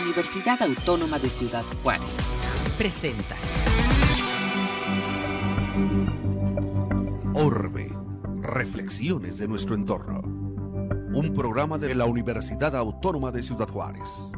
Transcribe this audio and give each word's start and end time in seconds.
Universidad 0.00 0.60
Autónoma 0.62 1.18
de 1.18 1.30
Ciudad 1.30 1.64
Juárez. 1.82 2.18
Presenta. 2.76 3.34
Orbe. 7.32 7.88
Reflexiones 8.42 9.38
de 9.38 9.48
nuestro 9.48 9.74
entorno. 9.74 10.20
Un 10.20 11.32
programa 11.34 11.78
de 11.78 11.94
la 11.94 12.04
Universidad 12.04 12.76
Autónoma 12.76 13.32
de 13.32 13.42
Ciudad 13.42 13.68
Juárez. 13.68 14.32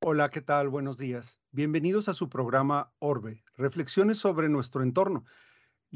Hola, 0.00 0.30
¿qué 0.30 0.40
tal? 0.40 0.68
Buenos 0.68 0.98
días. 0.98 1.38
Bienvenidos 1.52 2.08
a 2.08 2.14
su 2.14 2.28
programa 2.28 2.92
Orbe, 2.98 3.44
Reflexiones 3.56 4.18
sobre 4.18 4.48
nuestro 4.48 4.82
entorno. 4.82 5.24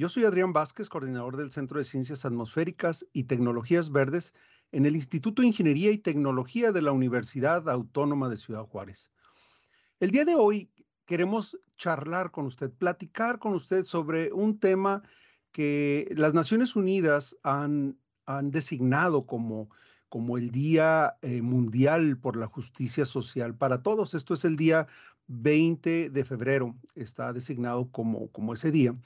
Yo 0.00 0.08
soy 0.08 0.24
Adrián 0.24 0.54
Vázquez, 0.54 0.88
coordinador 0.88 1.36
del 1.36 1.52
Centro 1.52 1.78
de 1.78 1.84
Ciencias 1.84 2.24
Atmosféricas 2.24 3.06
y 3.12 3.24
Tecnologías 3.24 3.92
Verdes 3.92 4.32
en 4.72 4.86
el 4.86 4.96
Instituto 4.96 5.42
de 5.42 5.48
Ingeniería 5.48 5.90
y 5.90 5.98
Tecnología 5.98 6.72
de 6.72 6.80
la 6.80 6.92
Universidad 6.92 7.68
Autónoma 7.68 8.30
de 8.30 8.38
Ciudad 8.38 8.64
Juárez. 8.64 9.12
El 9.98 10.10
día 10.10 10.24
de 10.24 10.36
hoy 10.36 10.70
queremos 11.04 11.60
charlar 11.76 12.30
con 12.30 12.46
usted, 12.46 12.70
platicar 12.70 13.38
con 13.38 13.52
usted 13.52 13.84
sobre 13.84 14.32
un 14.32 14.58
tema 14.58 15.02
que 15.52 16.10
las 16.16 16.32
Naciones 16.32 16.76
Unidas 16.76 17.36
han, 17.42 17.98
han 18.24 18.50
designado 18.50 19.26
como 19.26 19.68
como 20.08 20.38
el 20.38 20.50
Día 20.50 21.18
eh, 21.20 21.42
Mundial 21.42 22.16
por 22.16 22.36
la 22.36 22.46
Justicia 22.46 23.04
Social 23.04 23.54
para 23.54 23.82
Todos. 23.82 24.14
Esto 24.14 24.32
es 24.32 24.46
el 24.46 24.56
día 24.56 24.86
20 25.26 26.08
de 26.08 26.24
febrero, 26.24 26.74
está 26.94 27.34
designado 27.34 27.90
como, 27.92 28.28
como 28.32 28.54
ese 28.54 28.70
día. 28.70 28.96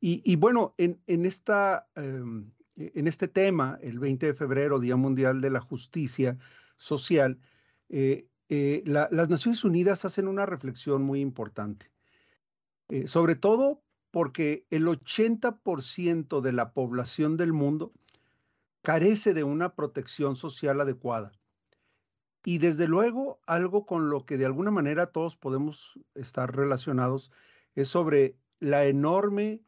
Y, 0.00 0.36
bueno, 0.36 0.74
en, 0.78 1.26
esta, 1.26 1.88
em, 1.96 2.52
en 2.76 3.08
este 3.08 3.28
tema, 3.28 3.78
el 3.80 3.98
20 3.98 4.26
de 4.26 4.34
febrero, 4.34 4.78
Día 4.78 4.96
Mundial 4.96 5.40
de 5.40 5.50
la 5.50 5.60
Justicia 5.60 6.38
Social, 6.76 7.40
eh, 7.88 8.28
eh, 8.48 8.82
las 8.84 9.28
Naciones 9.28 9.64
Unidas 9.64 10.04
hacen 10.04 10.28
una 10.28 10.46
reflexión 10.46 11.02
muy 11.02 11.20
importante, 11.20 11.90
sobre 13.06 13.34
todo 13.34 13.82
porque 14.12 14.66
el 14.70 14.86
80% 14.86 16.40
de 16.40 16.52
la 16.52 16.72
población 16.72 17.36
del 17.36 17.52
mundo 17.52 17.92
carece 18.82 19.34
de 19.34 19.42
una 19.42 19.74
protección 19.74 20.36
social 20.36 20.80
adecuada. 20.80 21.32
Y 22.44 22.58
desde 22.58 22.86
luego, 22.86 23.40
algo 23.46 23.84
con 23.84 24.08
lo 24.08 24.24
que 24.24 24.36
de 24.36 24.46
alguna 24.46 24.70
manera 24.70 25.06
todos 25.06 25.36
podemos 25.36 25.98
estar 26.14 26.54
relacionados 26.54 27.32
es 27.74 27.88
sobre 27.88 28.38
la 28.60 28.86
enorme 28.86 29.65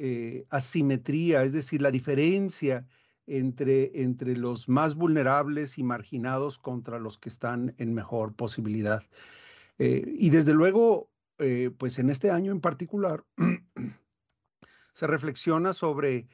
eh, 0.00 0.46
asimetría, 0.50 1.42
es 1.42 1.52
decir, 1.52 1.82
la 1.82 1.90
diferencia 1.90 2.86
entre, 3.26 4.00
entre 4.00 4.36
los 4.36 4.68
más 4.68 4.94
vulnerables 4.94 5.76
y 5.76 5.82
marginados 5.82 6.56
contra 6.60 7.00
los 7.00 7.18
que 7.18 7.28
están 7.28 7.74
en 7.78 7.94
mejor 7.94 8.32
posibilidad. 8.34 9.02
Eh, 9.78 10.04
y 10.06 10.30
desde 10.30 10.54
luego, 10.54 11.10
eh, 11.38 11.72
pues 11.76 11.98
en 11.98 12.10
este 12.10 12.30
año 12.30 12.52
en 12.52 12.60
particular, 12.60 13.24
se 14.92 15.06
reflexiona 15.08 15.72
sobre 15.72 16.28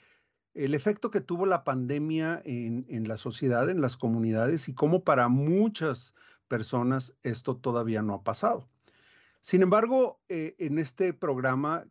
el 0.53 0.75
efecto 0.75 1.11
que 1.11 1.23
tuvo 1.23 1.47
la 1.47 1.65
pandemia 1.65 2.43
en, 2.45 3.09
la 3.09 3.17
sociedad, 3.17 3.71
en 3.71 3.81
las 3.81 3.97
comunidades 3.97 4.69
y 4.69 4.75
cómo 4.75 5.05
para 5.05 5.28
muchas 5.28 6.15
personas 6.49 7.17
esto 7.23 7.56
todavía 7.56 8.03
no 8.03 8.12
ha 8.12 8.23
pasado. 8.23 8.69
Sin 9.41 9.62
embargo, 9.62 10.21
en 10.28 10.78
este 10.78 11.12
programa 11.12 11.87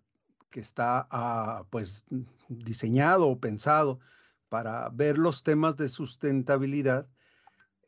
que 0.53 0.59
está 0.59 1.07
ah, 1.09 1.65
pues 1.71 2.05
diseñado 2.47 3.27
o 3.27 3.39
pensado 3.39 3.99
para 4.49 4.87
ver 4.89 5.17
los 5.17 5.41
temas 5.41 5.77
de 5.77 5.89
sustentabilidad, 5.89 7.07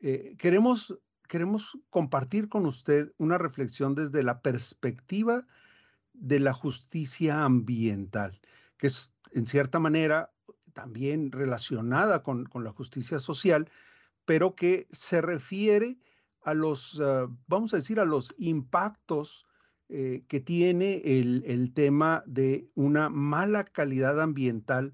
eh, 0.02 0.36
queremos, 0.40 0.98
queremos 1.28 1.78
compartir 1.92 2.50
con 2.50 2.66
usted 2.66 3.14
una 3.20 3.38
reflexión 3.38 3.94
desde 3.94 4.24
la 4.24 4.42
perspectiva 4.42 5.46
de 6.14 6.40
la 6.40 6.54
justicia 6.54 7.44
ambiental, 7.44 8.42
que 8.78 8.88
es 8.88 9.14
en 9.32 9.46
cierta 9.46 9.78
manera 9.78 10.32
también 10.74 11.32
relacionada 11.32 12.24
con, 12.24 12.50
la 12.52 12.72
justicia 12.72 13.20
social, 13.20 13.70
pero 14.26 14.56
que 14.56 14.88
se 14.90 15.22
refiere 15.22 16.00
a 16.42 16.56
los, 16.56 17.00
ah, 17.00 17.28
vamos 17.46 17.76
a 17.76 17.78
decir, 17.78 18.00
a 18.00 18.06
los 18.06 18.34
impactos 18.40 19.46
eh, 19.90 20.24
que 20.28 20.40
tiene 20.40 21.02
el, 21.06 21.72
tema 21.74 22.24
de 22.26 22.70
una 22.76 23.10
mala 23.10 23.66
calidad 23.66 24.20
ambiental, 24.22 24.94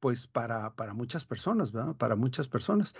pues 0.00 0.26
para, 0.26 0.74
para 0.74 0.94
muchas 0.94 1.24
personas, 1.24 1.72
¿verdad? 1.72 1.96
Para 1.96 2.16
muchas 2.16 2.48
personas. 2.48 2.94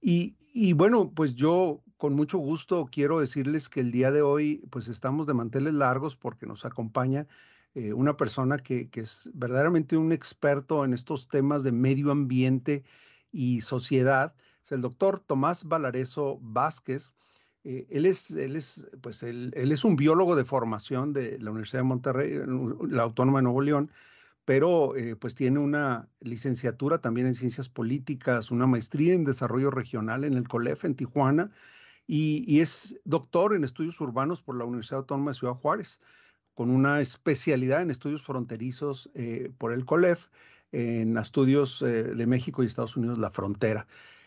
Y, 0.00 0.36
y, 0.52 0.72
bueno, 0.72 1.12
pues 1.14 1.34
yo 1.34 1.82
con 1.96 2.14
mucho 2.14 2.38
gusto 2.38 2.88
quiero 2.90 3.20
decirles 3.20 3.68
que 3.68 3.80
el 3.80 3.92
día 3.92 4.10
de 4.10 4.22
hoy, 4.22 4.66
pues 4.70 4.88
estamos 4.88 5.26
de 5.26 5.34
manteles 5.34 5.74
largos 5.74 6.16
porque 6.16 6.46
nos 6.46 6.64
acompaña 6.64 7.26
eh, 7.74 7.92
una 7.92 8.16
persona 8.16 8.58
que, 8.58 8.88
es 8.92 9.30
verdaderamente 9.34 9.96
un 9.96 10.10
experto 10.12 10.84
en 10.84 10.92
estos 10.92 11.28
temas 11.28 11.62
de 11.62 11.70
medio 11.72 12.10
ambiente 12.10 12.84
y 13.30 13.60
sociedad. 13.60 14.34
Es 14.64 14.72
el 14.72 14.80
doctor 14.80 15.20
Tomás 15.20 15.64
Valareso 15.64 16.38
Vázquez. 16.40 17.14
Eh, 17.64 17.86
él, 17.90 18.06
es, 18.06 18.30
él, 18.30 18.56
es, 18.56 18.88
pues 19.02 19.22
él, 19.22 19.52
es 19.54 19.84
un 19.84 19.96
biólogo 19.96 20.34
de 20.34 20.44
formación 20.44 21.12
de 21.12 21.38
la 21.38 21.50
Universidad 21.50 21.80
de 21.80 21.88
Monterrey, 21.88 22.40
la 22.88 23.02
Autónoma 23.02 23.38
de 23.38 23.42
Nuevo 23.42 23.60
León, 23.60 23.90
pero 24.44 24.96
eh, 24.96 25.16
pues 25.16 25.34
tiene 25.34 25.58
una 25.58 26.08
licenciatura 26.20 26.98
también 26.98 27.26
en 27.26 27.34
ciencias 27.34 27.68
políticas, 27.68 28.50
una 28.50 28.66
maestría 28.66 29.14
en 29.14 29.24
desarrollo 29.24 29.70
regional 29.70 30.24
en 30.24 30.34
el 30.34 30.48
COLEF 30.48 30.84
en 30.84 30.94
Tijuana 30.94 31.50
y, 32.06 32.60
es 32.60 32.98
doctor 33.04 33.54
en 33.54 33.64
estudios 33.64 34.00
urbanos 34.00 34.42
por 34.42 34.56
la 34.56 34.64
Universidad 34.64 35.00
Autónoma 35.00 35.32
de 35.32 35.38
Ciudad 35.38 35.54
Juárez 35.54 36.00
con 36.54 36.70
una 36.70 37.00
especialidad 37.00 37.82
en 37.82 37.90
estudios 37.90 38.22
fronterizos 38.22 39.10
eh, 39.14 39.52
por 39.58 39.72
el 39.72 39.84
COLEF, 39.84 40.28
en 40.72 41.16
estudios 41.16 41.80
de 41.80 42.26
México 42.26 42.62
y 42.62 42.66
Estados 42.66 42.96
Unidos, 42.96 43.18
la 43.18 43.30
frontera. 43.30 43.86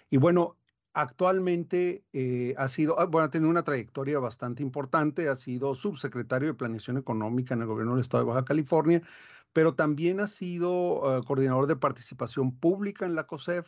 Y 0.10 0.18
bueno, 0.18 0.58
actualmente 0.94 2.04
eh, 2.14 2.54
ha 2.58 2.68
sido, 2.68 3.00
ah, 3.00 3.06
bueno, 3.06 3.26
ha 3.26 3.32
tenido 3.32 3.50
una 3.50 3.64
trayectoria 3.64 4.20
bastante 4.20 4.64
importante, 4.64 5.30
ha 5.30 5.36
sido 5.36 5.76
subsecretario 5.76 6.50
de 6.50 6.54
Planeación 6.54 6.98
Económica 6.98 7.54
en 7.54 7.62
el 7.62 7.68
gobierno 7.68 7.94
del 7.94 8.02
Estado 8.02 8.24
de 8.24 8.30
Baja 8.30 8.46
California, 8.46 9.02
pero 9.54 9.76
también 9.76 10.20
ha 10.20 10.28
sido 10.28 11.22
coordinador 11.28 11.68
de 11.68 11.76
participación 11.76 12.52
pública 12.58 13.06
en 13.06 13.14
la 13.14 13.28
COSEF 13.28 13.68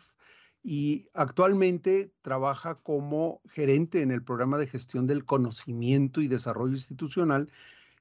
y 0.63 1.07
actualmente 1.13 2.11
trabaja 2.23 2.75
como 2.75 3.39
gerente 3.47 4.01
en 4.01 4.09
el 4.09 4.23
programa 4.23 4.57
de 4.57 4.65
gestión 4.65 5.05
del 5.05 5.23
conocimiento 5.23 6.21
y 6.21 6.27
desarrollo 6.27 6.73
institucional 6.73 7.51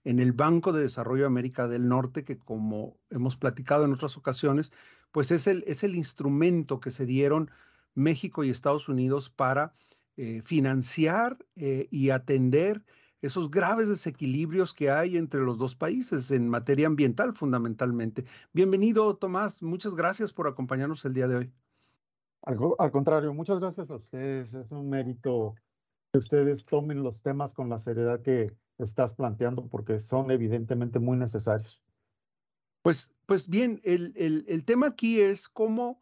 en 0.05 0.19
el 0.19 0.33
Banco 0.33 0.73
de 0.73 0.83
Desarrollo 0.83 1.23
de 1.23 1.27
América 1.27 1.69
del 1.69 1.89
Norte, 1.89 2.25
que 2.25 2.39
como 2.39 2.99
hemos 3.11 3.37
platicado 3.37 3.85
en 3.85 3.93
otras 3.93 4.17
ocasiones, 4.17 4.73
pues 5.13 5.31
es 5.31 5.47
el, 5.47 5.63
es 5.67 5.85
el 5.85 5.95
instrumento 5.95 6.81
que 6.81 6.91
se 6.91 7.05
dieron 7.05 7.51
México 7.95 8.45
y 8.45 8.51
Estados 8.51 8.89
Unidos 8.89 9.31
para 9.31 9.75
eh, 10.17 10.43
financiar 10.45 11.39
eh, 11.57 11.89
y 11.91 12.11
atender 12.11 12.85
esos 13.23 13.51
graves 13.51 13.89
desequilibrios 13.89 14.75
que 14.75 14.91
hay 14.91 15.17
entre 15.17 15.41
los 15.41 15.59
dos 15.59 15.75
países 15.75 16.31
en 16.31 16.49
materia 16.49 16.87
ambiental 16.87 17.35
fundamentalmente. 17.35 18.25
Bienvenido, 18.53 19.17
Tomás. 19.17 19.63
Muchas 19.63 19.95
gracias 19.95 20.33
por 20.33 20.47
acompañarnos 20.47 21.05
el 21.05 21.15
día 21.15 21.27
de 21.27 21.37
hoy. 21.37 21.53
al, 22.43 22.91
contrario, 22.91 23.33
muchas 23.33 23.61
gracias 23.61 23.91
a 23.91 23.97
ustedes. 23.97 24.53
Es 24.53 24.71
un 24.71 24.91
mérito 24.91 25.55
que 26.13 26.19
ustedes 26.19 26.65
tomen 26.67 27.03
los 27.03 27.23
temas 27.23 27.55
con 27.55 27.69
la 27.69 27.79
seriedad 27.79 28.21
que, 28.21 28.55
estás 28.79 29.13
planteando 29.13 29.69
porque 29.69 29.99
son 30.01 30.31
evidentemente 30.31 30.99
muy 30.99 31.17
necesarios. 31.17 31.81
Pues, 32.83 33.15
pues 33.27 33.49
bien, 33.49 33.81
el, 33.85 34.13
el, 34.17 34.65
tema 34.65 34.89
aquí 34.89 35.21
es 35.21 35.49
cómo, 35.49 36.01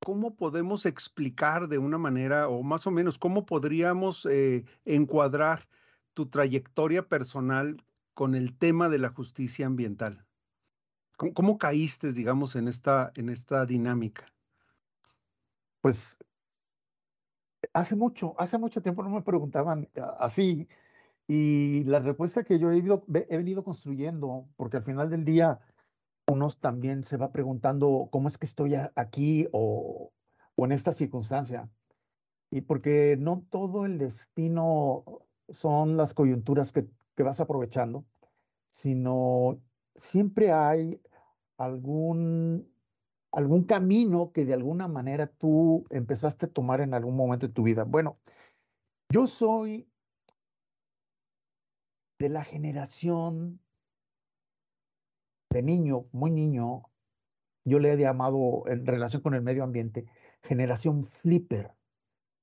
cómo 0.00 0.36
podemos 0.36 0.86
explicar 0.86 1.68
de 1.68 1.78
una 1.78 1.98
manera, 1.98 2.48
o 2.48 2.62
más 2.62 2.86
o 2.86 2.90
menos, 2.90 3.18
cómo 3.18 3.46
podríamos 3.46 4.26
eh, 4.26 4.64
encuadrar 4.84 5.68
tu 6.14 6.26
trayectoria 6.26 7.08
personal 7.08 7.76
con 8.14 8.34
el 8.34 8.56
tema 8.56 8.88
de 8.88 8.98
la 8.98 9.10
justicia 9.10 9.66
ambiental. 9.66 10.26
¿Cómo, 11.16 11.58
caíste, 11.58 12.12
digamos, 12.12 12.56
en 12.56 12.68
esta, 12.68 13.10
en 13.14 13.30
esta 13.30 13.64
dinámica? 13.64 14.26
Pues 15.80 16.18
hace 17.72 17.96
mucho, 17.96 18.34
hace 18.38 18.58
mucho 18.58 18.82
tiempo 18.82 19.02
no 19.02 19.10
me 19.10 19.22
preguntaban 19.22 19.88
así, 20.18 20.68
y 21.28 21.84
la 21.84 21.98
respuesta 22.00 22.44
que 22.44 22.58
yo 22.58 22.70
he 22.70 22.80
venido 22.80 23.64
construyendo, 23.64 24.46
porque 24.56 24.76
al 24.76 24.84
final 24.84 25.10
del 25.10 25.24
día 25.24 25.58
uno 26.28 26.48
también 26.50 27.04
se 27.04 27.16
va 27.16 27.32
preguntando 27.32 28.08
cómo 28.10 28.28
es 28.28 28.38
que 28.38 28.46
estoy 28.46 28.74
aquí 28.94 29.48
o, 29.52 30.12
o 30.54 30.64
en 30.64 30.72
esta 30.72 30.92
circunstancia. 30.92 31.68
Y 32.50 32.62
porque 32.62 33.16
no 33.18 33.44
todo 33.50 33.86
el 33.86 33.98
destino 33.98 35.04
son 35.48 35.96
las 35.96 36.14
coyunturas 36.14 36.72
que, 36.72 36.86
que 37.16 37.22
vas 37.22 37.40
aprovechando, 37.40 38.04
sino 38.70 39.60
siempre 39.94 40.52
hay 40.52 41.00
algún 41.58 42.68
algún 43.32 43.64
camino 43.64 44.32
que 44.32 44.46
de 44.46 44.54
alguna 44.54 44.88
manera 44.88 45.26
tú 45.26 45.84
empezaste 45.90 46.46
a 46.46 46.50
tomar 46.50 46.80
en 46.80 46.94
algún 46.94 47.16
momento 47.16 47.46
de 47.46 47.52
tu 47.52 47.64
vida. 47.64 47.84
Bueno, 47.84 48.18
yo 49.10 49.26
soy 49.26 49.86
de 52.18 52.30
la 52.30 52.44
generación 52.44 53.60
de 55.56 55.62
niño, 55.62 56.04
muy 56.12 56.30
niño, 56.30 56.82
yo 57.64 57.78
le 57.78 57.92
he 57.92 57.96
llamado 57.96 58.64
en 58.66 58.86
relación 58.86 59.22
con 59.22 59.34
el 59.34 59.42
medio 59.42 59.64
ambiente, 59.64 60.06
generación 60.42 61.02
flipper. 61.02 61.72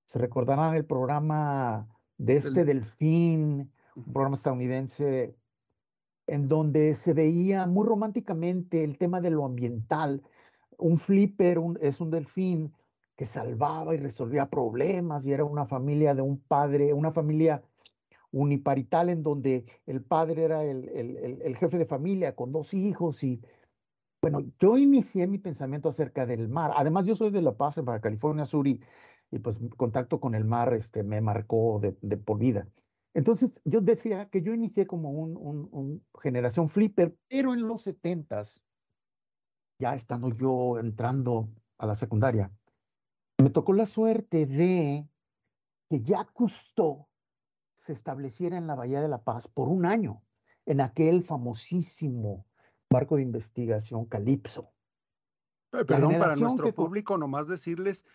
Se 0.05 0.19
recordarán 0.19 0.75
el 0.75 0.85
programa 0.85 1.87
de 2.17 2.37
este 2.37 2.65
delfín, 2.65 3.71
un 3.95 4.13
programa 4.13 4.35
estadounidense, 4.35 5.35
en 6.25 6.47
donde 6.47 6.95
se 6.95 7.13
veía 7.13 7.67
muy 7.67 7.87
románticamente 7.87 8.83
el 8.83 8.97
tema 8.97 9.21
de 9.21 9.31
lo 9.31 9.45
ambiental. 9.45 10.23
Un 10.77 10.97
flipper 10.97 11.59
es 11.81 12.01
un 12.01 12.09
delfín 12.09 12.73
que 13.15 13.25
salvaba 13.27 13.93
y 13.93 13.97
resolvía 13.97 14.49
problemas 14.49 15.25
y 15.25 15.33
era 15.33 15.45
una 15.45 15.67
familia 15.67 16.15
de 16.15 16.23
un 16.23 16.39
padre, 16.39 16.93
una 16.93 17.11
familia 17.11 17.61
uniparital 18.33 19.09
en 19.09 19.23
donde 19.23 19.65
el 19.85 20.03
padre 20.03 20.43
era 20.43 20.63
el, 20.63 20.89
el, 20.89 21.55
jefe 21.55 21.77
de 21.77 21.85
familia 21.85 22.35
con 22.35 22.51
dos 22.51 22.73
hijos 22.73 23.23
y 23.23 23.39
bueno, 24.21 24.39
yo 24.59 24.77
inicié 24.77 25.27
mi 25.27 25.37
pensamiento 25.37 25.89
acerca 25.89 26.25
del 26.25 26.47
mar. 26.47 26.71
Además, 26.75 27.05
yo 27.05 27.13
soy 27.13 27.29
de 27.29 27.41
La 27.41 27.55
Paz, 27.57 27.77
en 27.77 27.85
Baja 27.85 27.99
California 27.99 28.45
Sur, 28.45 28.67
y, 28.67 28.81
pues 29.43 29.59
contacto 29.75 30.19
con 30.19 30.33
el 30.33 30.45
mar 30.45 30.73
este, 30.73 31.03
me 31.03 31.19
marcó 31.19 31.79
de, 31.81 31.97
de, 32.01 32.17
por 32.17 32.39
vida. 32.39 32.67
Entonces, 33.13 33.59
yo 33.65 33.81
decía 33.81 34.29
que 34.29 34.41
yo 34.41 34.53
inicié 34.53 34.87
como 34.87 35.11
un, 35.11 35.37
un, 35.37 36.05
generación 36.21 36.69
flipper, 36.69 37.15
pero 37.27 37.53
en 37.53 37.67
los 37.67 37.83
setentas, 37.83 38.63
ya 39.77 39.93
estando 39.93 40.29
yo 40.29 40.79
entrando 40.79 41.49
a 41.77 41.85
la 41.85 41.93
secundaria, 41.93 42.49
me 43.41 43.49
tocó 43.49 43.73
la 43.73 43.85
suerte 43.85 44.45
de 44.45 45.05
que 45.89 46.01
ya 46.01 46.23
Cousteau 46.33 47.07
se 47.73 47.93
estableciera 47.93 48.57
en 48.57 48.67
la 48.67 48.75
Bahía 48.75 49.01
de 49.01 49.07
la 49.07 49.23
Paz 49.23 49.47
por 49.47 49.69
un 49.69 49.85
año, 49.85 50.21
en 50.65 50.81
aquel 50.81 51.23
famosísimo 51.23 52.45
barco 52.89 53.15
de 53.15 53.23
investigación 53.23 54.05
Calipso. 54.05 54.71
Perdón, 55.71 56.19
para 56.19 56.35
nuestro 56.35 56.73
público, 56.73 57.17
nomás 57.17 57.47
decirles, 57.47 58.05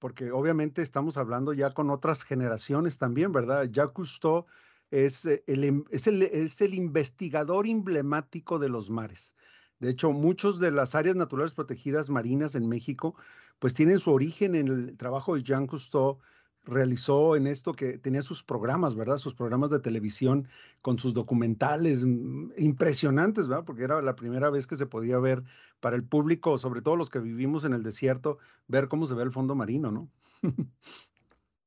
porque 0.00 0.32
obviamente 0.32 0.82
estamos 0.82 1.16
hablando 1.16 1.52
ya 1.52 1.70
con 1.70 1.90
otras 1.90 2.24
generaciones 2.24 2.98
también, 2.98 3.30
¿verdad? 3.30 3.66
Jacques 3.70 3.92
Cousteau 3.92 4.46
es 4.90 5.24
eh, 5.26 5.44
el, 5.46 5.84
es 5.90 6.06
el, 6.06 6.22
es 6.22 6.60
el 6.60 6.74
investigador 6.74 7.66
emblemático 7.66 8.58
de 8.58 8.68
los 8.68 8.90
mares. 8.90 9.36
De 9.78 9.90
hecho, 9.90 10.12
muchos 10.12 10.58
de 10.60 10.70
las 10.70 10.94
áreas 10.94 11.16
naturales 11.16 11.52
protegidas 11.52 12.10
marinas 12.10 12.54
en 12.54 12.68
México, 12.68 13.14
pues 13.58 13.74
tienen 13.74 13.98
su 13.98 14.12
origen 14.12 14.54
en 14.54 14.68
el 14.68 14.96
trabajo 14.96 15.34
de 15.34 15.42
Jean 15.42 15.66
Cousteau, 15.66 16.18
realizó 16.64 17.36
en 17.36 17.46
esto 17.46 17.72
que 17.72 17.98
tenía 17.98 18.22
sus 18.22 18.42
programas, 18.42 18.94
¿verdad? 18.94 19.18
Sus 19.18 19.34
programas 19.34 19.70
de 19.70 19.80
televisión 19.80 20.48
con 20.82 20.98
sus 20.98 21.14
documentales 21.14 22.04
mm, 22.04 22.52
impresionantes, 22.58 23.48
¿verdad? 23.48 23.64
Porque 23.64 23.84
era 23.84 24.02
la 24.02 24.16
primera 24.16 24.50
vez 24.50 24.66
que 24.66 24.76
se 24.76 24.86
podía 24.86 25.18
ver 25.18 25.42
para 25.80 25.96
el 25.96 26.04
público, 26.04 26.58
sobre 26.58 26.82
todo 26.82 26.96
los 26.96 27.10
que 27.10 27.20
vivimos 27.20 27.64
en 27.64 27.74
el 27.74 27.82
desierto, 27.82 28.38
ver 28.66 28.88
cómo 28.88 29.06
se 29.06 29.14
ve 29.14 29.22
el 29.22 29.32
fondo 29.32 29.54
marino, 29.54 29.90
¿no? 29.90 30.10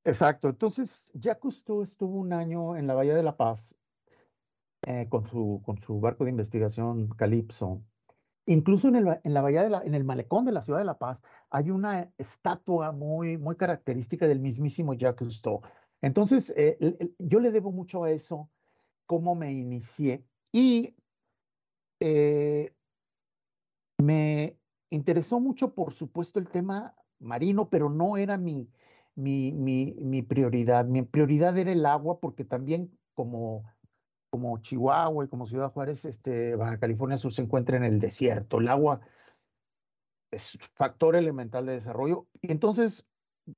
Exacto. 0.04 0.50
Entonces, 0.50 1.12
ya 1.14 1.38
Cousteau 1.38 1.82
estuvo 1.82 2.18
un 2.18 2.34
año 2.34 2.76
en 2.76 2.88
la 2.88 2.96
Bahía 2.96 3.16
de 3.16 3.24
la 3.24 3.36
Paz 3.36 3.76
eh, 4.84 5.08
con, 5.10 5.28
su, 5.28 5.62
con 5.66 5.82
su 5.82 6.00
barco 6.00 6.24
de 6.24 6.32
investigación 6.32 7.10
Calypso 7.10 7.84
Incluso 8.48 8.88
en, 8.88 8.96
el, 8.96 9.06
la, 9.06 9.20
en 9.84 9.94
el 9.94 10.04
malecón 10.06 10.46
de 10.46 10.54
la 10.54 10.62
ciudad 10.62 10.80
de 10.80 10.86
La 10.86 10.98
Paz 10.98 11.22
hay 11.50 11.70
una 11.70 12.14
estatua 12.18 12.94
muy, 12.94 13.38
muy 13.38 13.58
característica 13.58 14.26
del 14.26 14.40
mismísimo 14.40 14.94
Jacques 14.94 15.20
Cousteau. 15.28 15.62
Entonces, 16.02 16.54
eh, 16.56 16.78
yo 17.20 17.42
le 17.42 17.52
debo 17.52 17.74
mucho 17.74 18.06
a 18.06 18.12
eso, 18.12 18.50
cómo 19.06 19.36
me 19.36 19.52
inicié. 19.52 20.26
Y 20.54 20.96
eh, 22.00 22.74
me 23.98 24.58
interesó 24.92 25.42
mucho, 25.42 25.74
por 25.74 25.92
supuesto, 25.92 26.40
el 26.40 26.50
tema 26.50 26.96
marino, 27.20 27.70
pero 27.70 27.90
no 27.90 28.16
era 28.16 28.38
mi, 28.38 28.72
mi, 29.16 29.52
mi, 29.52 29.94
mi 30.00 30.22
prioridad. 30.22 30.86
Mi 30.86 31.02
prioridad 31.02 31.58
era 31.58 31.74
el 31.74 31.86
agua, 31.86 32.22
porque 32.22 32.46
también 32.46 32.98
como 33.14 33.66
como 34.30 34.60
Chihuahua 34.60 35.26
y 35.26 35.28
como 35.28 35.48
Ciudad 35.48 35.72
Juárez, 35.72 36.06
este, 36.06 36.56
Baja 36.56 36.80
California 36.80 37.18
Sur 37.18 37.34
se 37.34 37.42
encuentra 37.42 37.78
en 37.78 37.84
el 37.84 38.00
desierto. 38.00 38.60
El 38.60 38.68
agua 38.68 39.02
es 40.32 40.58
factor 40.74 41.16
elemental 41.16 41.66
de 41.66 41.74
desarrollo. 41.74 42.28
Y 42.42 42.52
entonces, 42.52 43.08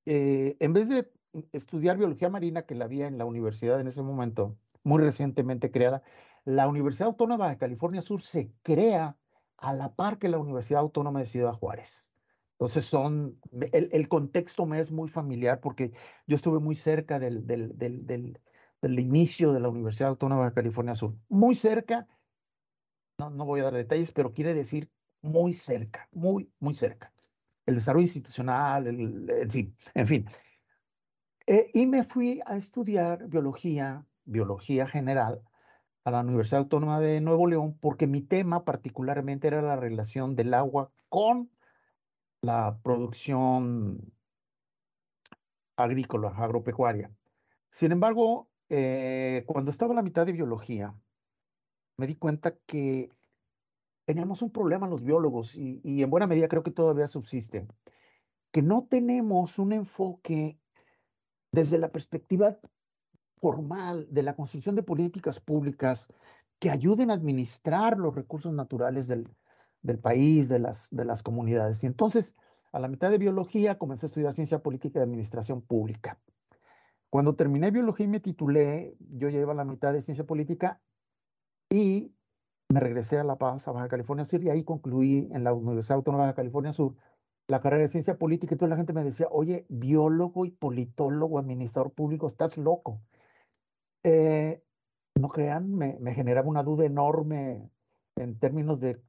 eh, 0.06 0.56
en 0.60 0.74
vez 0.74 0.90
de 0.90 1.12
estudiar 1.52 1.98
biología 1.98 2.30
marina, 2.30 2.64
que 2.64 2.76
la 2.76 2.86
había 2.86 3.08
en 3.08 3.18
la 3.18 3.26
universidad 3.26 3.80
en 3.80 3.88
ese 3.88 4.02
momento, 4.02 4.58
muy 4.84 5.02
recientemente 5.02 5.72
creada, 5.72 6.04
la 6.46 6.68
Universidad 6.68 7.08
Autónoma 7.08 7.50
de 7.50 7.58
California 7.58 8.02
Sur 8.02 8.22
se 8.22 8.52
crea 8.64 9.18
a 9.58 9.74
la 9.74 9.94
par 9.94 10.20
que 10.20 10.30
la 10.30 10.38
Universidad 10.38 10.82
Autónoma 10.82 11.20
de 11.20 11.26
Ciudad 11.26 11.54
Juárez. 11.54 12.12
Entonces 12.54 12.86
son, 12.86 13.40
el, 13.72 14.10
contexto 14.10 14.66
me 14.66 14.80
es 14.80 14.92
muy 14.92 15.08
familiar 15.08 15.62
porque 15.62 15.94
yo 16.28 16.36
estuve 16.36 16.60
muy 16.60 16.76
cerca 16.76 17.18
del, 17.18 17.48
del, 17.48 17.78
del 17.78 18.40
inicio 18.84 19.54
de 19.54 19.60
la 19.60 19.70
Universidad 19.70 20.10
Autónoma 20.10 20.46
de 20.46 20.54
California 20.54 20.96
Sur. 20.96 21.16
Muy 21.28 21.56
cerca, 21.56 22.08
no, 23.18 23.30
no 23.30 23.46
voy 23.46 23.60
a 23.60 23.66
dar 23.66 23.74
detalles, 23.74 24.12
pero 24.12 24.34
quiere 24.34 24.54
decir 24.54 24.90
muy 25.22 25.54
cerca, 25.54 26.08
muy, 26.12 26.52
muy 26.60 26.74
cerca. 26.74 27.14
El 27.66 27.76
desarrollo 27.76 28.04
institucional, 28.04 28.88
el, 28.88 29.50
en 29.94 30.08
fin. 30.08 30.26
Eh, 31.46 31.70
y 31.74 31.86
me 31.86 32.04
fui 32.04 32.42
a 32.46 32.58
estudiar 32.58 33.28
biología, 33.28 34.06
biología 34.26 34.88
general, 34.88 35.42
a 36.06 36.12
la 36.12 36.22
Universidad 36.22 36.62
Autónoma 36.62 37.00
de 37.00 37.22
Nuevo 37.22 37.48
León, 37.48 37.78
porque 37.80 38.08
mi 38.08 38.22
tema 38.22 38.64
particularmente 38.66 39.48
era 39.48 39.62
la 39.62 39.76
relación 39.76 40.36
del 40.36 40.54
agua 40.54 40.92
con 41.10 41.52
la 42.42 42.80
producción 42.84 44.14
agrícola, 45.76 46.30
agropecuaria. 46.30 47.12
Sin 47.72 47.92
embargo, 47.92 48.49
eh, 48.70 49.44
cuando 49.48 49.72
estaba 49.72 49.92
en 49.92 49.98
la 49.98 50.04
mitad 50.04 50.26
de 50.26 50.34
biología, 50.34 50.96
me 51.98 52.08
di 52.08 52.16
cuenta 52.16 52.56
que 52.66 53.12
teníamos 54.06 54.42
un 54.42 54.52
problema 54.52 54.88
los 54.88 55.04
biólogos 55.04 55.56
y, 55.56 55.82
y 55.84 56.02
en 56.02 56.10
buena 56.10 56.28
medida 56.28 56.48
creo 56.48 56.64
que 56.64 56.72
todavía 56.72 57.08
subsiste, 57.08 57.68
que 58.52 58.62
no 58.62 58.88
tenemos 58.90 59.60
un 59.60 59.74
enfoque 59.74 60.60
desde 61.52 61.78
la 61.78 61.92
perspectiva 61.92 62.58
formal 63.38 64.08
de 64.10 64.24
la 64.24 64.36
construcción 64.36 64.76
de 64.76 64.84
políticas 64.84 65.40
públicas 65.40 66.08
que 66.60 66.70
ayuden 66.70 67.10
a 67.10 67.14
administrar 67.14 67.98
los 67.98 68.14
recursos 68.16 68.54
naturales 68.54 69.08
del, 69.08 69.28
del 69.82 70.00
país, 70.00 70.50
de 70.50 70.60
las, 70.60 70.90
de 70.92 71.06
las 71.06 71.24
comunidades. 71.24 71.84
Y 71.84 71.88
entonces, 71.88 72.36
a 72.72 72.80
la 72.80 72.88
mitad 72.88 73.10
de 73.10 73.18
biología, 73.18 73.78
comencé 73.78 74.06
a 74.06 74.10
estudiar 74.10 74.34
ciencia 74.34 74.60
política 74.60 75.00
y 75.00 75.04
administración 75.04 75.62
pública. 75.62 76.20
Cuando 77.12 77.36
terminé 77.36 77.72
biología 77.72 78.06
y 78.06 78.10
me 78.10 78.20
titulé, 78.20 78.96
yo 79.00 79.30
ya 79.30 79.40
iba 79.40 79.54
a 79.54 79.56
la 79.56 79.66
mitad 79.66 79.94
de 79.94 80.02
ciencia 80.02 80.26
política 80.26 80.82
y 81.70 82.14
me 82.72 82.80
regresé 82.80 83.18
a 83.18 83.24
La 83.24 83.38
Paz, 83.38 83.68
a 83.68 83.72
Baja 83.72 83.88
California 83.88 84.26
Sur, 84.26 84.44
y 84.44 84.50
ahí 84.50 84.64
concluí 84.64 85.28
en 85.32 85.44
la 85.44 85.54
Universidad 85.54 85.98
Autónoma 85.98 86.28
de 86.28 86.36
California 86.36 86.72
Sur 86.72 86.96
la 87.48 87.62
carrera 87.62 87.82
de 87.82 87.88
ciencia 87.88 88.18
política. 88.18 88.54
Y 88.54 88.58
toda 88.58 88.70
la 88.70 88.78
gente 88.78 88.94
me 88.94 89.04
decía, 89.04 89.28
oye, 89.32 89.66
biólogo 89.70 90.46
y 90.46 90.52
politólogo, 90.52 91.40
administrador 91.40 91.92
público, 91.92 92.28
estás 92.28 92.58
loco. 92.58 93.02
Eh, 94.04 94.64
no 95.20 95.30
crean, 95.30 95.74
me, 95.74 95.98
me 96.00 96.14
generaba 96.14 96.48
una 96.48 96.64
duda 96.64 96.86
enorme 96.86 97.72
en 98.16 98.38
términos 98.40 98.80
de 98.80 99.02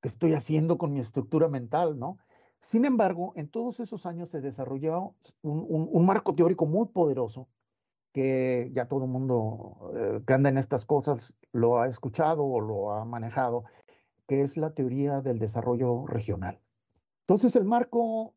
qué 0.00 0.08
estoy 0.08 0.32
haciendo 0.32 0.78
con 0.78 0.92
mi 0.92 1.00
estructura 1.00 1.48
mental, 1.48 1.98
¿no? 1.98 2.18
Sin 2.62 2.84
embargo, 2.84 3.32
en 3.34 3.48
todos 3.48 3.80
esos 3.80 4.06
años 4.06 4.30
se 4.30 4.40
desarrolló 4.40 5.16
un, 5.42 6.06
marco 6.06 6.34
teórico 6.34 6.64
muy 6.64 6.86
poderoso 6.86 7.48
que 8.12 8.70
ya 8.72 8.86
todo 8.86 9.04
el 9.04 9.10
mundo 9.10 9.90
eh, 9.96 10.20
que 10.24 10.32
anda 10.32 10.48
en 10.48 10.58
estas 10.58 10.84
cosas 10.84 11.34
lo 11.50 11.80
ha 11.80 11.88
escuchado 11.88 12.44
o 12.44 12.60
lo 12.60 12.92
ha 12.92 13.04
manejado, 13.04 13.64
que 14.28 14.42
es 14.42 14.56
la 14.56 14.74
teoría 14.74 15.20
del 15.20 15.40
desarrollo 15.40 16.06
regional. 16.06 16.60
Entonces, 17.22 17.56
el 17.56 17.64
marco 17.64 18.34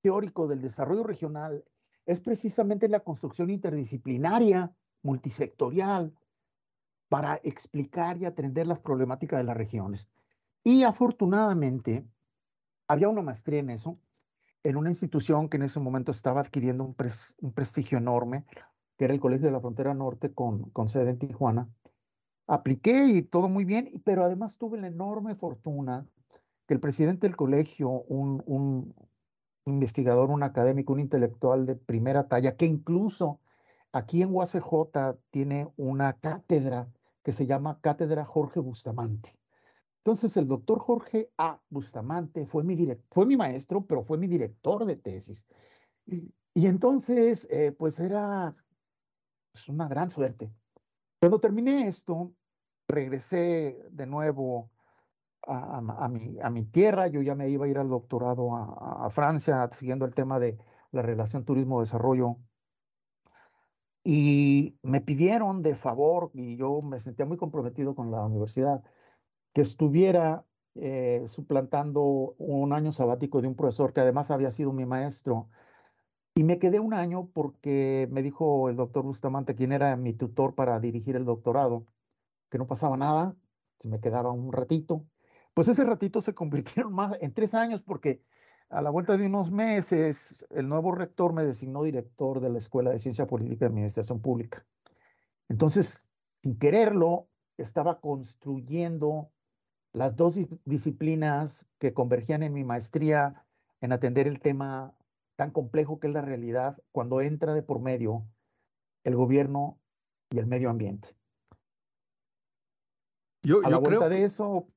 teórico 0.00 0.46
del 0.46 0.62
desarrollo 0.62 1.02
regional 1.02 1.62
es 2.06 2.20
precisamente 2.20 2.88
la 2.88 3.00
construcción 3.00 3.50
interdisciplinaria, 3.50 4.72
multisectorial, 5.02 6.14
para 7.10 7.40
explicar 7.42 8.16
y 8.16 8.24
atender 8.24 8.66
las 8.66 8.80
problemáticas 8.80 9.38
de 9.38 9.44
las 9.44 9.56
regiones. 9.56 10.08
Y 10.64 10.84
afortunadamente, 10.84 12.06
había 12.88 13.08
una 13.08 13.22
maestría 13.22 13.60
en 13.60 13.70
eso, 13.70 13.98
en 14.62 14.76
una 14.76 14.90
institución 14.90 15.48
que 15.48 15.56
en 15.56 15.64
ese 15.64 15.80
momento 15.80 16.10
estaba 16.10 16.40
adquiriendo 16.40 16.84
un, 16.84 17.52
prestigio 17.52 17.98
enorme, 17.98 18.44
que 18.96 19.04
era 19.04 19.14
el 19.14 19.20
Colegio 19.20 19.46
de 19.46 19.52
la 19.52 19.60
Frontera 19.60 19.94
Norte 19.94 20.32
con, 20.32 20.70
con 20.70 20.88
sede 20.88 21.10
en 21.10 21.18
Tijuana. 21.18 21.68
Apliqué 22.46 23.06
y 23.06 23.22
todo 23.22 23.48
muy 23.48 23.64
bien, 23.64 24.02
pero 24.04 24.24
además 24.24 24.58
tuve 24.58 24.78
la 24.78 24.86
enorme 24.88 25.34
fortuna 25.34 26.06
que 26.66 26.74
el 26.74 26.80
presidente 26.80 27.26
del 27.26 27.36
colegio, 27.36 27.88
un, 27.88 28.42
un 28.46 28.94
investigador, 29.66 30.30
un 30.30 30.42
académico, 30.42 30.92
un 30.92 31.00
intelectual 31.00 31.66
de 31.66 31.76
primera 31.76 32.28
talla, 32.28 32.56
que 32.56 32.66
incluso 32.66 33.40
aquí 33.92 34.22
en 34.22 34.34
UACJ 34.34 35.16
tiene 35.30 35.68
una 35.76 36.14
cátedra 36.14 36.88
que 37.22 37.32
se 37.32 37.46
llama 37.46 37.80
Cátedra 37.80 38.24
Jorge 38.24 38.60
Bustamante. 38.60 39.36
Entonces, 40.06 40.36
el 40.36 40.46
doctor 40.46 40.78
Jorge 40.78 41.32
A. 41.36 41.60
Bustamante 41.68 42.46
fue 42.46 42.62
mi, 42.62 42.76
fue 43.10 43.26
mi 43.26 43.36
maestro, 43.36 43.84
pero 43.84 44.04
fue 44.04 44.18
mi 44.18 44.28
director 44.28 44.84
de 44.84 44.94
tesis. 44.94 45.48
Y, 46.06 46.32
entonces, 46.54 47.48
eh, 47.50 47.72
pues 47.76 47.98
era 47.98 48.54
pues, 49.50 49.68
una 49.68 49.88
gran 49.88 50.08
suerte. 50.08 50.48
Cuando 51.18 51.40
terminé 51.40 51.88
esto, 51.88 52.32
regresé 52.86 53.82
de 53.90 54.06
nuevo 54.06 54.70
a, 55.44 56.08
mi, 56.08 56.38
a, 56.40 56.50
mi, 56.50 56.64
tierra. 56.66 57.08
Yo 57.08 57.20
ya 57.20 57.34
me 57.34 57.48
iba 57.48 57.66
a 57.66 57.68
ir 57.68 57.78
al 57.78 57.88
doctorado 57.88 58.54
a 58.54 59.10
Francia, 59.10 59.68
siguiendo 59.72 60.04
el 60.04 60.14
tema 60.14 60.38
de 60.38 60.56
la 60.92 61.02
relación 61.02 61.44
turismo-desarrollo. 61.44 62.36
Y 64.04 64.78
me 64.84 65.00
pidieron 65.00 65.62
de 65.62 65.74
favor, 65.74 66.30
y 66.32 66.56
yo 66.56 66.80
me 66.80 67.00
sentía 67.00 67.26
muy 67.26 67.38
comprometido 67.38 67.96
con 67.96 68.12
la 68.12 68.24
universidad, 68.24 68.84
que 69.56 69.62
estuviera 69.62 70.44
eh, 70.74 71.24
suplantando 71.28 72.34
un 72.36 72.74
año 72.74 72.92
sabático 72.92 73.40
de 73.40 73.48
un 73.48 73.54
profesor 73.54 73.94
que 73.94 74.00
además 74.00 74.30
había 74.30 74.50
sido 74.50 74.74
mi 74.74 74.84
maestro. 74.84 75.48
Y 76.34 76.44
me 76.44 76.58
quedé 76.58 76.78
un 76.78 76.92
año 76.92 77.30
porque 77.32 78.06
me 78.10 78.22
dijo 78.22 78.68
el 78.68 78.76
doctor 78.76 79.04
Bustamante, 79.04 79.54
quien 79.54 79.72
era 79.72 79.96
mi 79.96 80.12
tutor 80.12 80.54
para 80.54 80.78
dirigir 80.78 81.16
el 81.16 81.24
doctorado, 81.24 81.86
que 82.50 82.58
no 82.58 82.66
pasaba 82.66 82.98
nada, 82.98 83.34
se 83.80 83.88
me 83.88 83.98
quedaba 83.98 84.30
un 84.30 84.52
ratito. 84.52 85.06
Pues 85.54 85.68
ese 85.68 85.84
ratito 85.84 86.20
se 86.20 86.34
convirtieron 86.34 86.92
más 86.92 87.16
en 87.22 87.32
tres 87.32 87.54
años 87.54 87.80
porque 87.80 88.22
a 88.68 88.82
la 88.82 88.90
vuelta 88.90 89.16
de 89.16 89.24
unos 89.24 89.50
meses 89.50 90.46
el 90.50 90.68
nuevo 90.68 90.92
rector 90.92 91.32
me 91.32 91.46
designó 91.46 91.82
director 91.82 92.40
de 92.40 92.50
la 92.50 92.58
Escuela 92.58 92.90
de 92.90 92.98
Ciencia 92.98 93.26
Política 93.26 93.64
y 93.64 93.68
Administración 93.68 94.20
Pública. 94.20 94.66
Entonces, 95.48 96.04
sin 96.42 96.58
quererlo, 96.58 97.28
estaba 97.56 98.00
construyendo 98.00 99.30
las 99.96 100.14
dos 100.14 100.38
disciplinas 100.66 101.66
que 101.78 101.94
convergían 101.94 102.42
en 102.42 102.52
mi 102.52 102.64
maestría 102.64 103.46
en 103.80 103.92
atender 103.92 104.28
el 104.28 104.40
tema 104.40 104.94
tan 105.36 105.50
complejo 105.50 105.98
que 105.98 106.08
es 106.08 106.12
la 106.12 106.20
realidad 106.20 106.76
cuando 106.92 107.22
entra 107.22 107.54
de 107.54 107.62
por 107.62 107.80
medio 107.80 108.26
el 109.04 109.16
gobierno 109.16 109.80
y 110.28 110.38
el 110.38 110.46
medio 110.46 110.68
ambiente. 110.68 111.16
Yo, 113.42 113.64
a 113.64 113.70
la 113.70 113.78
vuelta 113.78 114.10
de 114.10 114.24
eso. 114.24 114.68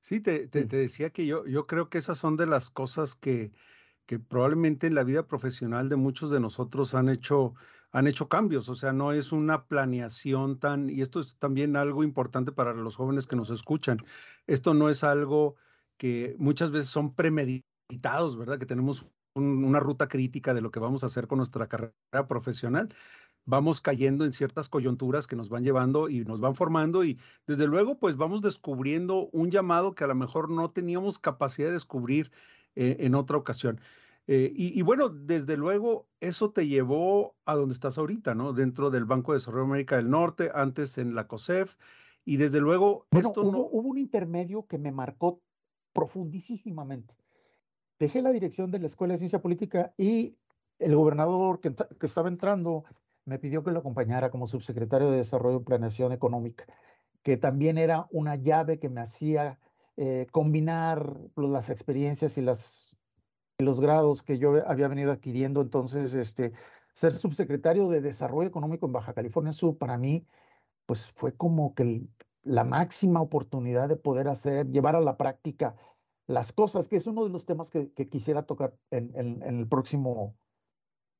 Sí, 0.00 0.20
te, 0.20 0.48
te, 0.48 0.66
decía 0.66 1.08
que 1.08 1.24
yo, 1.24 1.46
yo 1.46 1.66
creo 1.66 1.88
que 1.88 1.96
esas 1.96 2.18
son 2.18 2.36
de 2.36 2.44
las 2.44 2.68
cosas 2.68 3.14
que, 3.14 3.52
que 4.04 4.18
probablemente 4.18 4.86
en 4.86 4.96
la 4.96 5.02
vida 5.02 5.26
profesional 5.26 5.88
de 5.88 5.96
muchos 5.96 6.30
de 6.30 6.40
nosotros 6.40 6.94
han 6.94 7.08
hecho 7.08 7.54
han 7.92 8.06
hecho 8.06 8.28
cambios, 8.28 8.68
o 8.68 8.74
sea, 8.74 8.92
no 8.92 9.12
es 9.12 9.32
una 9.32 9.66
planeación 9.66 10.58
tan, 10.58 10.90
y 10.90 11.00
esto 11.00 11.20
es 11.20 11.36
también 11.38 11.76
algo 11.76 12.04
importante 12.04 12.52
para 12.52 12.74
los 12.74 12.96
jóvenes 12.96 13.26
que 13.26 13.36
nos 13.36 13.50
escuchan, 13.50 13.98
esto 14.46 14.74
no 14.74 14.90
es 14.90 15.04
algo 15.04 15.56
que 15.96 16.36
muchas 16.38 16.70
veces 16.70 16.90
son 16.90 17.14
premeditados, 17.14 18.36
¿verdad? 18.36 18.58
Que 18.58 18.66
tenemos 18.66 19.06
una 19.34 19.80
ruta 19.80 20.08
crítica 20.08 20.54
de 20.54 20.60
lo 20.60 20.70
que 20.70 20.80
vamos 20.80 21.02
a 21.02 21.06
hacer 21.06 21.26
con 21.26 21.38
nuestra 21.38 21.68
carrera 21.68 22.28
profesional. 22.28 22.88
Vamos 23.44 23.80
cayendo 23.80 24.24
en 24.24 24.32
ciertas 24.32 24.68
coyunturas 24.68 25.26
que 25.26 25.36
nos 25.36 25.48
van 25.48 25.64
llevando 25.64 26.08
y 26.08 26.24
nos 26.24 26.40
van 26.40 26.54
formando 26.54 27.02
y 27.04 27.18
desde 27.46 27.66
luego 27.66 27.98
pues 27.98 28.16
vamos 28.16 28.42
descubriendo 28.42 29.28
un 29.32 29.50
llamado 29.50 29.94
que 29.94 30.04
a 30.04 30.08
lo 30.08 30.14
mejor 30.14 30.50
no 30.50 30.70
teníamos 30.70 31.18
capacidad 31.18 31.68
de 31.68 31.74
descubrir 31.74 32.30
eh, 32.74 32.96
en 33.00 33.14
otra 33.14 33.38
ocasión. 33.38 33.80
Eh, 34.30 34.52
y, 34.54 34.82
bueno, 34.82 35.08
desde 35.08 35.56
luego, 35.56 36.06
eso 36.20 36.50
te 36.50 36.68
llevó 36.68 37.34
a 37.46 37.54
donde 37.54 37.72
estás 37.72 37.96
ahorita, 37.96 38.34
¿no? 38.34 38.52
Dentro 38.52 38.90
del 38.90 39.06
Banco 39.06 39.32
de 39.32 39.38
Desarrollo 39.38 39.64
de 39.64 39.70
América 39.70 39.96
del 39.96 40.10
Norte, 40.10 40.50
antes 40.54 40.98
en 40.98 41.14
la 41.14 41.26
COSEF, 41.26 41.76
y 42.26 42.36
desde 42.36 42.60
luego, 42.60 43.06
esto 43.10 43.40
hubo, 43.40 43.52
no... 43.52 43.58
hubo 43.60 43.88
un 43.88 43.96
intermedio 43.96 44.66
que 44.66 44.76
me 44.76 44.92
marcó 44.92 45.40
profundísimamente. 45.94 47.16
Dejé 47.98 48.20
la 48.20 48.30
dirección 48.30 48.70
de 48.70 48.80
la 48.80 48.86
Escuela 48.86 49.14
de 49.14 49.18
Ciencia 49.18 49.40
Política 49.40 49.94
y 49.96 50.36
el 50.78 50.94
gobernador 50.94 51.60
que, 51.60 51.74
estaba 52.02 52.28
entrando 52.28 52.84
me 53.24 53.38
pidió 53.38 53.64
que 53.64 53.70
lo 53.70 53.80
acompañara 53.80 54.30
como 54.30 54.46
subsecretario 54.46 55.10
de 55.10 55.18
Desarrollo 55.18 55.60
y 55.60 55.64
Planeación 55.64 56.12
Económica, 56.12 56.66
que 57.22 57.38
también 57.38 57.78
era 57.78 58.06
una 58.10 58.36
llave 58.36 58.78
que 58.78 58.90
me 58.90 59.00
hacía 59.00 59.58
eh, 59.96 60.26
combinar 60.30 61.18
las 61.34 61.70
experiencias 61.70 62.38
y 62.38 62.42
las 62.42 62.87
los 63.58 63.80
grados 63.80 64.22
que 64.22 64.38
yo 64.38 64.54
había 64.66 64.88
venido 64.88 65.12
adquiriendo. 65.12 65.60
Entonces, 65.60 66.14
este, 66.14 66.52
ser 66.92 67.12
subsecretario 67.12 67.88
de 67.88 68.00
Desarrollo 68.00 68.48
Económico 68.48 68.86
en 68.86 68.92
Baja 68.92 69.14
California 69.14 69.52
Sur 69.52 69.76
para 69.76 69.98
mí, 69.98 70.26
pues 70.86 71.08
fue 71.08 71.36
como 71.36 71.74
que 71.74 72.02
la 72.44 72.64
máxima 72.64 73.20
oportunidad 73.20 73.88
de 73.88 73.96
poder 73.96 74.28
hacer, 74.28 74.68
llevar 74.70 74.96
a 74.96 75.00
la 75.00 75.16
práctica 75.16 75.76
las 76.26 76.52
cosas, 76.52 76.88
que 76.88 76.96
es 76.96 77.06
uno 77.06 77.24
de 77.24 77.30
los 77.30 77.46
temas 77.46 77.70
que, 77.70 77.90
quisiera 78.08 78.44
tocar 78.44 78.74
en, 78.90 79.12
en, 79.16 79.42
el 79.42 79.66
próximo 79.68 80.36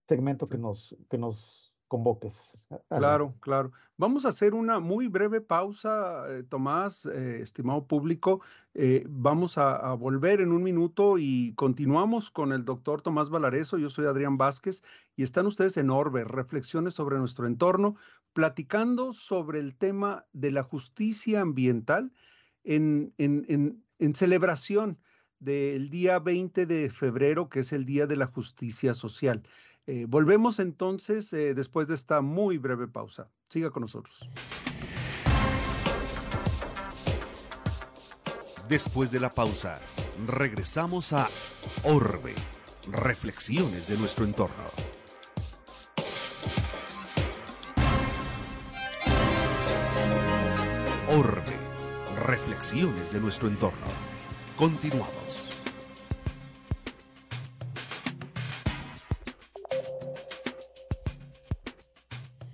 segmento 0.06 0.46
que 0.46 0.58
nos, 0.58 0.96
que 1.10 1.18
nos 1.18 1.74
convoques. 1.88 2.68
Claro, 2.88 3.34
claro. 3.40 3.72
Vamos 3.96 4.24
a 4.24 4.28
hacer 4.28 4.54
una 4.54 4.78
muy 4.78 5.08
breve 5.08 5.40
pausa, 5.40 6.24
eh, 6.28 6.44
Tomás, 6.44 7.06
eh, 7.06 7.40
estimado 7.42 7.86
público. 7.86 8.40
Eh, 8.74 9.04
vamos 9.08 9.58
a, 9.58 9.94
volver 9.94 10.40
en 10.40 10.52
un 10.52 10.62
minuto 10.62 11.18
y 11.18 11.54
continuamos 11.54 12.30
con 12.30 12.52
el 12.52 12.64
doctor 12.64 13.02
Tomás 13.02 13.30
Valareso. 13.30 13.78
Yo 13.78 13.90
soy 13.90 14.06
Adrián 14.06 14.36
Vázquez 14.36 14.82
y 15.16 15.24
están 15.24 15.46
ustedes 15.46 15.76
en 15.78 15.90
Orbe, 15.90 16.22
reflexiones 16.22 16.94
sobre 16.94 17.18
nuestro 17.18 17.46
entorno, 17.46 17.96
platicando 18.34 19.12
sobre 19.12 19.58
el 19.58 19.74
tema 19.74 20.26
de 20.32 20.52
la 20.52 20.62
justicia 20.62 21.40
ambiental 21.40 22.12
en, 22.62 23.12
en, 23.18 23.82
en 23.98 24.14
celebración 24.14 24.98
del 25.40 25.88
día 25.90 26.18
20 26.18 26.66
de 26.66 26.90
febrero, 26.90 27.48
que 27.48 27.60
es 27.60 27.72
el 27.72 27.84
Día 27.84 28.06
de 28.06 28.16
la 28.16 28.26
Justicia 28.26 28.94
Social. 28.94 29.42
Eh, 29.90 30.04
volvemos 30.06 30.58
entonces 30.58 31.32
eh, 31.32 31.54
después 31.54 31.88
de 31.88 31.94
esta 31.94 32.20
muy 32.20 32.58
breve 32.58 32.88
pausa. 32.88 33.30
Siga 33.48 33.70
con 33.70 33.80
nosotros. 33.80 34.18
Después 38.68 39.10
de 39.12 39.18
la 39.18 39.30
pausa, 39.30 39.80
regresamos 40.26 41.14
a 41.14 41.30
Orbe, 41.84 42.34
reflexiones 42.92 43.88
de 43.88 43.96
nuestro 43.96 44.26
entorno. 44.26 44.64
Orbe, 51.16 51.56
reflexiones 52.26 53.12
de 53.14 53.20
nuestro 53.20 53.48
entorno. 53.48 53.86
Continuamos. 54.54 55.47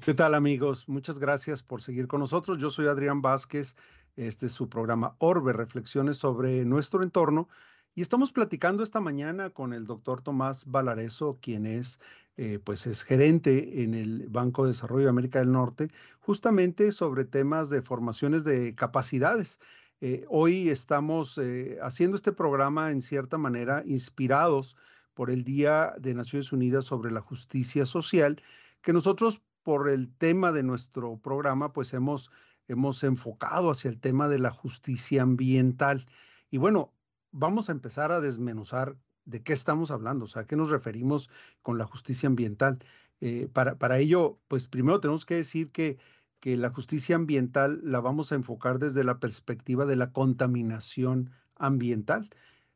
¿Qué 0.04 0.12
tal 0.12 0.34
amigos? 0.34 0.86
Muchas 0.86 1.18
gracias 1.18 1.62
por 1.62 1.80
seguir 1.80 2.08
con 2.08 2.20
nosotros. 2.20 2.58
Yo 2.58 2.68
soy 2.68 2.88
Adrián 2.88 3.22
Vázquez. 3.22 3.74
Este 4.16 4.46
es 4.46 4.52
su 4.52 4.68
programa 4.68 5.16
Orbe, 5.16 5.54
Reflexiones 5.54 6.18
sobre 6.18 6.66
nuestro 6.66 7.02
entorno. 7.02 7.48
Y 7.94 8.02
estamos 8.02 8.30
platicando 8.30 8.82
esta 8.82 9.00
mañana 9.00 9.48
con 9.48 9.72
el 9.72 9.86
doctor 9.86 10.20
Tomás 10.20 10.66
Valareso, 10.66 11.38
quien 11.40 11.64
es, 11.64 12.00
eh, 12.36 12.58
pues 12.62 12.86
es 12.86 13.02
gerente 13.02 13.82
en 13.82 13.94
el 13.94 14.28
Banco 14.28 14.64
de 14.64 14.72
Desarrollo 14.72 15.04
de 15.04 15.10
América 15.10 15.38
del 15.38 15.52
Norte, 15.52 15.90
justamente 16.20 16.92
sobre 16.92 17.24
temas 17.24 17.70
de 17.70 17.80
formaciones 17.80 18.44
de 18.44 18.74
capacidades. 18.74 19.58
Eh, 20.02 20.26
hoy 20.28 20.68
estamos 20.68 21.38
eh, 21.38 21.78
haciendo 21.80 22.16
este 22.16 22.32
programa 22.32 22.90
en 22.90 23.00
cierta 23.00 23.38
manera 23.38 23.82
inspirados 23.86 24.76
por 25.14 25.30
el 25.30 25.44
Día 25.44 25.94
de 25.98 26.12
Naciones 26.12 26.52
Unidas 26.52 26.84
sobre 26.84 27.10
la 27.10 27.22
Justicia 27.22 27.86
Social, 27.86 28.42
que 28.82 28.92
nosotros 28.92 29.40
por 29.64 29.88
el 29.88 30.14
tema 30.14 30.52
de 30.52 30.62
nuestro 30.62 31.16
programa, 31.16 31.72
pues 31.72 31.92
hemos, 31.94 32.30
hemos 32.68 33.02
enfocado 33.02 33.70
hacia 33.70 33.88
el 33.88 33.98
tema 33.98 34.28
de 34.28 34.38
la 34.38 34.50
justicia 34.50 35.22
ambiental. 35.22 36.04
Y 36.50 36.58
bueno, 36.58 36.92
vamos 37.32 37.68
a 37.68 37.72
empezar 37.72 38.12
a 38.12 38.20
desmenuzar 38.20 38.96
de 39.24 39.42
qué 39.42 39.52
estamos 39.52 39.90
hablando, 39.90 40.26
o 40.26 40.28
sea, 40.28 40.42
a 40.42 40.46
qué 40.46 40.54
nos 40.54 40.70
referimos 40.70 41.30
con 41.62 41.78
la 41.78 41.86
justicia 41.86 42.28
ambiental. 42.28 42.78
Eh, 43.20 43.48
para, 43.52 43.76
para 43.76 43.98
ello, 43.98 44.38
pues 44.48 44.68
primero 44.68 45.00
tenemos 45.00 45.24
que 45.24 45.36
decir 45.36 45.72
que, 45.72 45.98
que 46.40 46.56
la 46.56 46.68
justicia 46.68 47.16
ambiental 47.16 47.80
la 47.82 48.00
vamos 48.00 48.30
a 48.30 48.34
enfocar 48.34 48.78
desde 48.78 49.02
la 49.02 49.18
perspectiva 49.18 49.86
de 49.86 49.96
la 49.96 50.12
contaminación 50.12 51.30
ambiental. 51.56 52.28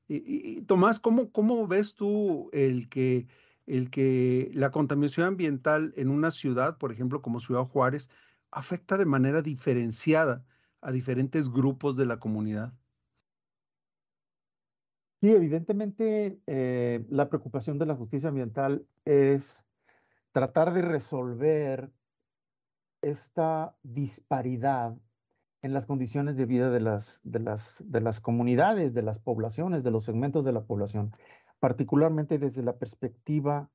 Y, 0.08 0.62
Tomás, 0.62 1.00
¿cómo, 1.00 1.30
¿cómo 1.32 1.66
ves 1.66 1.94
tú 1.94 2.48
el 2.54 2.88
que 2.88 3.26
el 3.68 3.90
que 3.90 4.50
la 4.54 4.70
contaminación 4.70 5.26
ambiental 5.26 5.92
en 5.96 6.10
una 6.10 6.30
ciudad, 6.30 6.78
por 6.78 6.92
ejemplo, 6.92 7.22
como 7.22 7.40
Ciudad 7.40 7.64
Juárez, 7.64 8.08
afecta 8.50 8.96
de 8.96 9.06
manera 9.06 9.42
diferenciada 9.42 10.44
a 10.80 10.92
diferentes 10.92 11.50
grupos 11.50 11.96
de 11.96 12.06
la 12.06 12.18
comunidad. 12.18 12.72
Sí, 15.20 15.30
evidentemente 15.32 16.40
eh, 16.46 17.04
la 17.10 17.28
preocupación 17.28 17.78
de 17.78 17.86
la 17.86 17.96
justicia 17.96 18.28
ambiental 18.28 18.86
es 19.04 19.66
tratar 20.32 20.72
de 20.72 20.82
resolver 20.82 21.90
esta 23.02 23.76
disparidad 23.82 24.96
en 25.62 25.72
las 25.72 25.86
condiciones 25.86 26.36
de 26.36 26.46
vida 26.46 26.70
de 26.70 26.80
las, 26.80 27.20
de 27.24 27.40
las, 27.40 27.82
de 27.84 28.00
las 28.00 28.20
comunidades, 28.20 28.94
de 28.94 29.02
las 29.02 29.18
poblaciones, 29.18 29.82
de 29.82 29.90
los 29.90 30.04
segmentos 30.04 30.44
de 30.44 30.52
la 30.52 30.64
población, 30.64 31.12
particularmente 31.60 32.38
desde 32.38 32.62
la 32.62 32.78
perspectiva 32.78 33.70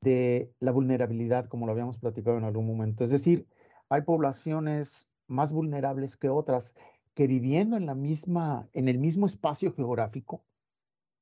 de 0.00 0.52
la 0.60 0.72
vulnerabilidad, 0.72 1.48
como 1.48 1.66
lo 1.66 1.72
habíamos 1.72 1.98
platicado 1.98 2.38
en 2.38 2.44
algún 2.44 2.66
momento. 2.66 3.04
Es 3.04 3.10
decir, 3.10 3.48
hay 3.88 4.02
poblaciones 4.02 5.08
más 5.26 5.52
vulnerables 5.52 6.16
que 6.16 6.28
otras 6.28 6.74
que 7.14 7.26
viviendo 7.26 7.76
en 7.76 7.86
la 7.86 7.94
misma, 7.94 8.68
en 8.72 8.88
el 8.88 8.98
mismo 8.98 9.26
espacio 9.26 9.72
geográfico, 9.72 10.44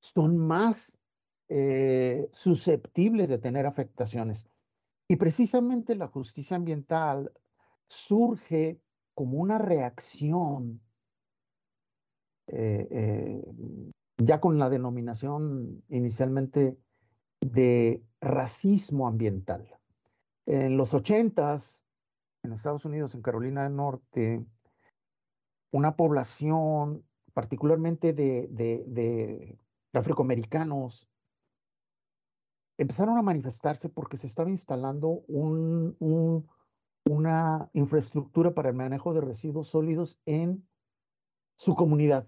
son 0.00 0.36
más 0.36 0.98
eh, 1.48 2.28
susceptibles 2.32 3.28
de 3.28 3.38
tener 3.38 3.66
afectaciones. 3.66 4.46
Y 5.06 5.16
precisamente 5.16 5.94
la 5.94 6.08
justicia 6.08 6.56
ambiental 6.56 7.30
surge 7.88 8.80
como 9.14 9.38
una 9.38 9.58
reacción, 9.58 10.80
eh, 12.46 12.88
eh, 12.90 13.42
ya 14.18 14.40
con 14.40 14.58
la 14.58 14.70
denominación 14.70 15.82
inicialmente 15.88 16.78
de 17.40 18.02
racismo 18.20 19.06
ambiental. 19.06 19.78
En 20.46 20.76
los 20.76 20.94
ochentas, 20.94 21.84
en 22.42 22.52
Estados 22.52 22.84
Unidos, 22.84 23.14
en 23.14 23.22
Carolina 23.22 23.64
del 23.64 23.76
Norte, 23.76 24.44
una 25.72 25.96
población, 25.96 27.04
particularmente 27.32 28.12
de, 28.12 28.48
de 28.50 29.58
afroamericanos, 29.92 31.08
empezaron 32.78 33.18
a 33.18 33.22
manifestarse 33.22 33.88
porque 33.88 34.16
se 34.16 34.26
estaba 34.26 34.50
instalando 34.50 35.22
un, 35.28 35.96
una 37.04 37.70
infraestructura 37.72 38.54
para 38.54 38.70
el 38.70 38.76
manejo 38.76 39.12
de 39.14 39.20
residuos 39.20 39.68
sólidos 39.68 40.20
en 40.26 40.66
su 41.56 41.74
comunidad. 41.74 42.26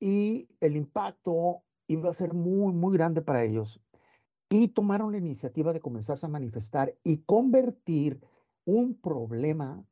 Y 0.00 0.48
el 0.60 0.76
impacto 0.76 1.62
iba 1.86 2.10
a 2.10 2.14
ser 2.14 2.34
muy, 2.34 2.72
muy 2.72 2.96
grande 2.96 3.22
para 3.22 3.44
ellos. 3.44 3.80
Y 4.50 4.68
tomaron 4.68 5.12
la 5.12 5.18
iniciativa 5.18 5.72
de 5.72 5.80
comenzarse 5.80 6.26
a 6.26 6.28
manifestar 6.28 6.94
y 7.02 7.18
convertir 7.18 8.20
un 8.64 8.94
problema 8.94 9.84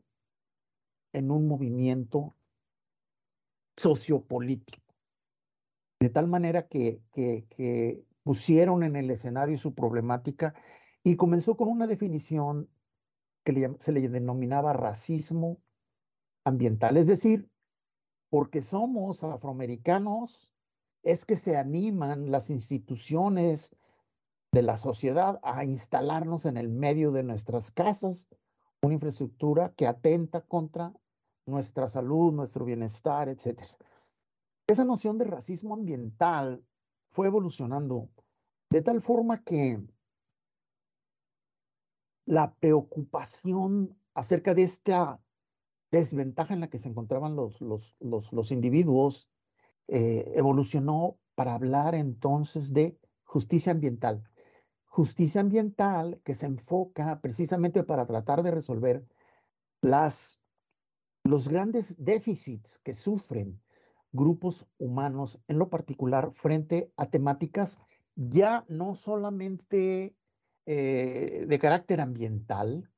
en 1.13 1.31
un 1.31 1.47
movimiento 1.47 2.35
sociopolítico. 3.77 4.83
De 6.01 6.09
tal 6.09 6.27
manera 6.27 6.67
que, 6.67 7.01
que, 7.13 8.05
pusieron 8.25 8.85
en 8.85 8.95
el 8.95 9.11
escenario 9.11 9.59
su 9.59 9.75
problemática 9.75 10.55
y 11.03 11.17
comenzó 11.17 11.57
con 11.57 11.69
una 11.69 11.89
definición 11.89 12.69
que 13.45 13.75
se 13.81 13.91
le 13.91 14.09
denominaba 14.09 14.73
racismo 14.73 15.61
ambiental. 16.45 16.97
Es 16.97 17.09
decir, 17.09 17.49
porque 18.33 18.63
somos 18.63 19.23
afroamericanos, 19.25 20.51
es 21.03 21.27
que 21.27 21.37
se 21.37 21.59
animan 21.59 22.31
las 22.31 22.49
instituciones 22.49 23.77
de 24.53 24.63
la 24.63 24.79
sociedad 24.79 25.39
a 25.43 25.67
instalarnos 25.67 26.47
en 26.47 26.57
el 26.57 26.71
medio 26.71 27.13
de 27.13 27.25
nuestras 27.25 27.71
casas, 27.71 28.27
una 28.81 28.95
infraestructura 28.95 29.75
que 29.75 29.87
atenta 29.87 30.41
contra 30.41 30.95
nuestra 31.45 31.89
salud, 31.89 32.33
nuestro 32.33 32.65
bienestar, 32.65 33.29
etc. 33.29 33.65
Esa 34.67 34.87
noción 34.87 35.19
de 35.19 35.27
racismo 35.27 35.75
ambiental 35.75 36.65
fue 37.11 37.27
evolucionando 37.27 38.09
de 38.71 38.81
tal 38.81 39.03
forma 39.03 39.45
que 39.45 39.79
la 42.25 42.55
preocupación 42.55 43.95
acerca 44.15 44.55
de 44.55 44.63
esta 44.63 45.21
desventaja 45.93 46.55
en 46.55 46.61
la 46.61 46.69
que 46.69 46.79
se 46.79 46.89
encontraban 46.89 47.37
los, 47.37 47.61
los, 47.61 47.95
los, 48.01 48.51
individuos 48.51 49.29
eh, 49.89 50.33
evolucionó 50.35 51.19
para 51.35 51.55
hablar 51.55 51.95
entonces 51.95 52.73
de 52.73 52.99
justicia 53.25 53.73
ambiental. 53.73 54.25
Justicia 54.87 55.41
ambiental 55.43 56.21
que 56.25 56.35
se 56.35 56.47
enfoca 56.47 57.21
precisamente 57.21 57.85
para 57.85 58.07
tratar 58.07 58.43
de 58.43 58.51
resolver 58.51 59.07
las, 59.83 60.41
los 61.25 61.49
grandes 61.49 61.95
déficits 62.03 62.79
que 62.79 62.95
sufren 62.95 63.61
grupos 64.13 64.67
humanos, 64.79 65.41
en 65.47 65.59
lo 65.59 65.69
particular 65.69 66.33
frente 66.35 66.91
a 66.97 67.07
temáticas 67.07 67.79
ya 68.15 68.65
no 68.69 68.95
solamente 68.95 70.15
eh, 70.67 71.45
de 71.49 71.59
carácter 71.59 72.01
ambiental, 72.01 72.92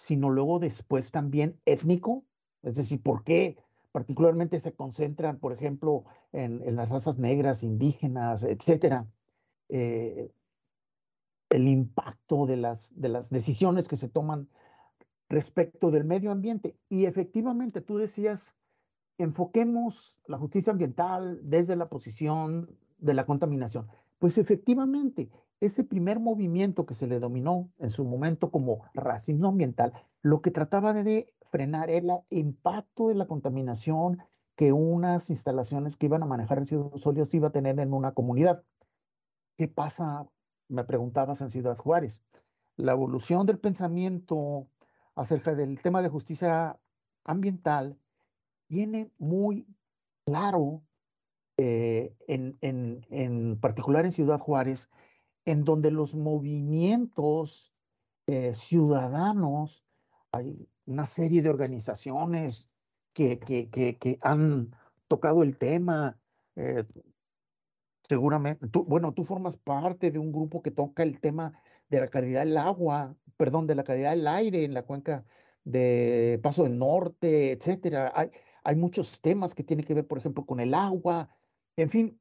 sino 0.00 0.30
luego 0.30 0.58
después 0.58 1.10
también 1.10 1.60
étnico, 1.66 2.24
es 2.62 2.74
decir, 2.74 3.02
¿por 3.02 3.22
qué 3.22 3.58
particularmente 3.92 4.58
se 4.58 4.72
concentran, 4.72 5.38
por 5.38 5.52
ejemplo, 5.52 6.04
en, 6.32 6.74
las 6.74 6.88
razas 6.88 7.18
negras, 7.18 7.62
indígenas, 7.62 8.42
etcétera? 8.42 9.06
Eh, 9.68 10.32
el 11.50 11.68
impacto 11.68 12.46
de 12.46 12.56
las, 12.56 12.98
de 12.98 13.10
las 13.10 13.28
decisiones 13.28 13.88
que 13.88 13.98
se 13.98 14.08
toman 14.08 14.48
respecto 15.28 15.90
del 15.90 16.06
medio 16.06 16.32
ambiente. 16.32 16.78
Y 16.88 17.04
efectivamente, 17.04 17.82
tú 17.82 17.98
decías, 17.98 18.56
enfoquemos 19.18 20.18
la 20.26 20.38
justicia 20.38 20.72
ambiental 20.72 21.40
desde 21.42 21.76
la 21.76 21.90
posición 21.90 22.74
de 22.96 23.12
la 23.12 23.24
contaminación. 23.24 23.86
Pues 24.18 24.38
efectivamente, 24.38 25.28
ese 25.60 25.84
primer 25.84 26.20
movimiento 26.20 26.86
que 26.86 26.94
se 26.94 27.06
le 27.06 27.20
dominó 27.20 27.70
en 27.78 27.90
su 27.90 28.04
momento 28.04 28.50
como 28.50 28.84
racismo 28.94 29.48
ambiental, 29.48 29.92
lo 30.22 30.40
que 30.40 30.50
trataba 30.50 30.92
de 30.92 31.34
frenar 31.50 31.90
era 31.90 32.22
el 32.30 32.38
impacto 32.38 33.08
de 33.08 33.14
la 33.14 33.26
contaminación 33.26 34.18
que 34.56 34.72
unas 34.72 35.30
instalaciones 35.30 35.96
que 35.96 36.06
iban 36.06 36.22
a 36.22 36.26
manejar 36.26 36.58
residuos 36.58 37.00
sólidos 37.00 37.32
iba 37.34 37.48
a 37.48 37.52
tener 37.52 37.78
en 37.80 37.92
una 37.92 38.12
comunidad. 38.12 38.62
¿Qué 39.56 39.68
pasa? 39.68 40.26
Me 40.68 40.84
preguntabas 40.84 41.40
en 41.40 41.50
Ciudad 41.50 41.76
Juárez. 41.76 42.22
La 42.76 42.92
evolución 42.92 43.46
del 43.46 43.58
pensamiento 43.58 44.68
acerca 45.14 45.54
del 45.54 45.80
tema 45.82 46.02
de 46.02 46.08
justicia 46.08 46.78
ambiental 47.24 47.98
tiene 48.68 49.10
muy 49.18 49.66
claro 50.24 50.82
eh, 51.56 52.14
en, 52.26 52.56
en, 52.62 53.58
particular 53.60 54.06
en 54.06 54.12
Ciudad 54.12 54.38
Juárez, 54.38 54.88
en 55.44 55.64
donde 55.64 55.90
los 55.90 56.14
movimientos 56.14 57.74
eh, 58.26 58.54
ciudadanos, 58.54 59.84
hay 60.32 60.68
una 60.86 61.06
serie 61.06 61.42
de 61.42 61.50
organizaciones 61.50 62.70
que, 63.12 63.38
que, 63.38 63.68
que, 63.68 64.18
han 64.22 64.74
tocado 65.08 65.42
el 65.42 65.56
tema. 65.56 66.18
Eh, 66.56 66.84
seguramente, 68.02 68.68
tú, 68.68 68.84
bueno, 68.84 69.12
tú 69.12 69.24
formas 69.24 69.56
parte 69.56 70.10
de 70.10 70.18
un 70.18 70.32
grupo 70.32 70.62
que 70.62 70.70
toca 70.70 71.02
el 71.02 71.20
tema 71.20 71.52
de 71.88 72.00
la 72.00 72.08
calidad 72.08 72.40
del 72.40 72.56
agua, 72.56 73.16
perdón, 73.36 73.66
de 73.66 73.74
la 73.74 73.84
calidad 73.84 74.10
del 74.10 74.26
aire 74.28 74.64
en 74.64 74.74
la 74.74 74.84
cuenca 74.84 75.24
de 75.64 76.38
Paso 76.42 76.64
del 76.64 76.78
Norte, 76.78 77.52
etcétera. 77.52 78.12
Hay, 78.14 78.30
hay 78.62 78.76
muchos 78.76 79.20
temas 79.20 79.54
que 79.54 79.64
tienen 79.64 79.84
que 79.84 79.94
ver, 79.94 80.06
por 80.06 80.18
ejemplo, 80.18 80.44
con 80.46 80.60
el 80.60 80.74
agua, 80.74 81.28
en 81.76 81.90
fin, 81.90 82.20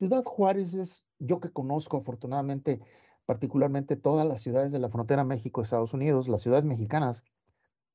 Ciudad 0.00 0.24
Juárez 0.24 0.72
es, 0.72 1.04
yo 1.18 1.40
que 1.40 1.52
conozco 1.52 1.98
afortunadamente, 1.98 2.80
particularmente 3.26 3.96
todas 3.96 4.26
las 4.26 4.40
ciudades 4.40 4.72
de 4.72 4.78
la 4.78 4.88
frontera 4.88 5.24
México-Estados 5.24 5.92
Unidos, 5.92 6.26
las 6.26 6.40
ciudades 6.40 6.64
mexicanas, 6.64 7.22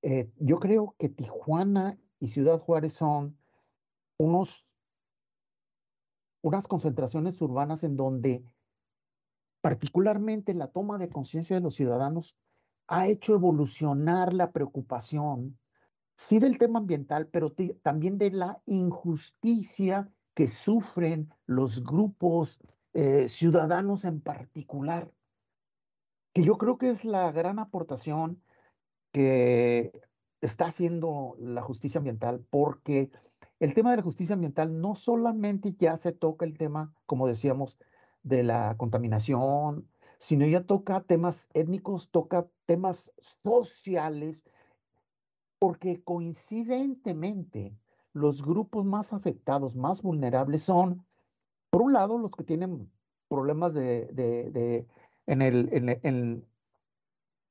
eh, 0.04 0.32
yo 0.38 0.60
creo 0.60 0.94
que 1.00 1.10
Tijuana 1.10 1.98
y 2.20 2.28
Ciudad 2.28 2.60
Juárez 2.60 2.94
son 2.94 3.40
unos, 4.20 4.68
unas 6.44 6.68
concentraciones 6.68 7.42
urbanas 7.42 7.84
en 7.84 7.98
donde 7.98 8.46
particularmente 9.62 10.54
la 10.54 10.68
toma 10.68 11.00
de 11.00 11.10
conciencia 11.10 11.56
de 11.56 11.64
los 11.64 11.74
ciudadanos 11.74 12.38
ha 12.86 13.08
hecho 13.08 13.34
evolucionar 13.34 14.32
la 14.32 14.52
preocupación, 14.52 15.58
sí 16.16 16.38
del 16.38 16.60
tema 16.60 16.78
ambiental, 16.78 17.26
pero 17.30 17.52
también 17.82 18.20
de 18.20 18.30
la 18.30 18.62
injusticia 18.68 20.08
que 20.36 20.48
sufren 20.48 21.34
los 21.48 21.84
grupos 21.84 22.60
eh, 22.94 23.28
ciudadanos 23.28 24.06
en 24.06 24.22
particular, 24.22 25.12
que 26.34 26.44
yo 26.44 26.58
creo 26.58 26.78
que 26.78 26.90
es 26.90 27.06
la 27.06 27.32
gran 27.32 27.58
aportación 27.58 28.44
que 29.12 29.92
está 30.42 30.68
haciendo 30.68 31.36
la 31.40 31.62
justicia 31.62 32.00
ambiental, 32.00 32.46
porque 32.50 33.10
el 33.60 33.74
tema 33.74 33.92
de 33.92 33.98
la 33.98 34.04
justicia 34.04 34.34
ambiental 34.34 34.80
no 34.80 34.96
solamente 34.96 35.74
ya 35.80 35.96
se 35.96 36.12
toca 36.12 36.46
el 36.46 36.58
tema, 36.58 36.94
como 37.06 37.28
decíamos, 37.28 37.80
de 38.24 38.44
la 38.44 38.76
contaminación, 38.78 39.88
sino 40.18 40.46
ya 40.46 40.66
toca 40.66 41.02
temas 41.02 41.48
étnicos, 41.54 42.10
toca 42.12 42.48
temas 42.66 43.14
sociales, 43.20 44.44
porque 45.60 46.04
coincidentemente 46.04 47.74
los 48.16 48.42
grupos 48.42 48.86
más 48.86 49.12
afectados, 49.12 49.76
más 49.76 50.02
vulnerables 50.02 50.64
son 50.64 51.06
Por 51.70 51.82
un 51.82 51.94
lado, 51.94 52.18
los 52.18 52.32
que 52.32 52.46
tienen 52.46 52.90
problemas 53.28 53.74
de, 53.74 54.08
de, 54.14 54.88
en, 55.28 55.42
el, 55.42 55.68
en, 55.74 55.90
en, 55.90 56.46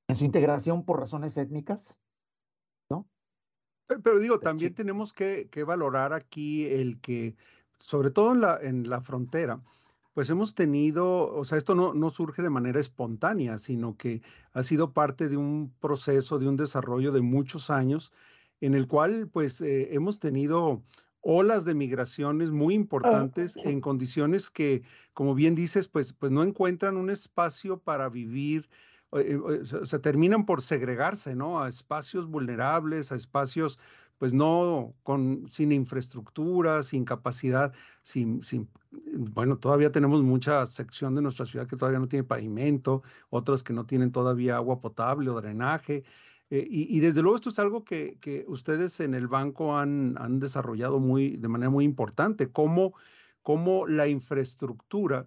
en, 0.09 0.16
su 0.16 0.24
integración 0.24 0.85
por 0.85 1.00
razones 1.00 1.37
étnicas, 1.37 1.98
¿no? 2.88 3.07
Pero, 3.87 4.18
digo, 4.18 4.38
también 4.38 4.74
tenemos 4.74 5.12
que, 5.12 5.50
que, 5.50 5.64
valorar 5.64 6.14
aquí 6.14 6.64
el 6.64 6.98
que, 7.00 7.37
sobre 7.79 8.11
todo 8.11 8.33
en 8.33 8.40
la, 8.40 8.59
en 8.62 8.88
la 8.88 9.03
frontera, 9.03 9.61
pues 10.14 10.31
hemos 10.31 10.55
tenido, 10.55 11.35
o 11.35 11.44
sea, 11.44 11.59
esto 11.59 11.74
no, 11.74 11.92
no 11.92 12.09
surge 12.09 12.40
de 12.40 12.48
manera 12.48 12.81
espontánea, 12.81 13.59
sino 13.59 13.98
que 13.98 14.22
ha 14.55 14.62
sido 14.62 14.94
parte 14.94 15.29
de 15.29 15.37
un 15.37 15.74
proceso, 15.79 16.38
de 16.38 16.48
un 16.48 16.57
desarrollo 16.57 17.12
de 17.12 17.20
muchos 17.20 17.68
años, 17.68 18.12
en 18.64 18.74
el 18.74 18.87
cual 18.87 19.29
pues 19.33 19.61
eh, 19.61 19.94
hemos 19.94 20.18
tenido 20.18 20.83
olas 21.20 21.64
de 21.64 21.74
migraciones 21.74 22.50
muy 22.50 22.74
importantes 22.74 23.57
en 23.57 23.81
condiciones 23.81 24.50
que, 24.50 24.83
como 25.14 25.35
bien 25.35 25.55
dices, 25.55 25.88
pues, 25.88 26.12
pues 26.12 26.31
no 26.33 26.42
encuentran 26.42 26.96
un 26.96 27.11
espacio 27.11 27.79
para 27.79 28.09
vivir, 28.09 28.68
eh, 29.12 29.38
eh, 29.50 29.87
se 29.87 29.98
terminan 29.98 30.44
por 30.44 30.61
segregarse, 30.61 31.35
¿no? 31.35 31.62
A 31.62 31.68
espacios 31.68 32.27
vulnerables, 32.27 33.11
a 33.11 33.16
espacios, 33.16 33.79
pues 34.18 34.35
no 34.35 34.94
con, 35.03 35.46
sin 35.50 35.72
infraestructura, 35.72 36.83
sin 36.83 37.05
capacidad, 37.05 37.72
sin, 38.03 38.42
sin, 38.42 38.68
bueno, 38.90 39.57
todavía 39.59 39.92
tenemos 39.92 40.22
mucha 40.22 40.64
sección 40.66 41.14
de 41.14 41.22
nuestra 41.22 41.46
ciudad 41.46 41.66
que 41.66 41.77
todavía 41.77 42.00
no 42.00 42.09
tiene 42.09 42.24
pavimento, 42.24 43.03
otras 43.31 43.62
que 43.62 43.72
no 43.72 43.87
tienen 43.87 44.12
todavía 44.12 44.57
agua 44.57 44.81
potable 44.81 45.31
o 45.31 45.40
drenaje. 45.40 46.05
Eh, 46.50 46.66
y, 46.68 47.00
desde 47.00 47.22
luego 47.22 47.37
esto 47.37 47.48
es 47.48 47.59
algo 47.59 47.85
que, 47.85 48.44
ustedes 48.48 49.00
en 49.00 49.14
el 49.14 49.28
banco 49.28 49.76
han, 49.76 50.16
han, 50.18 50.40
desarrollado 50.40 51.00
muy, 51.00 51.37
de 51.37 51.48
manera 51.48 51.70
muy 51.70 51.85
importante, 51.85 52.50
cómo, 52.50 52.94
cómo 53.42 53.87
la 53.87 54.09
infraestructura 54.09 55.26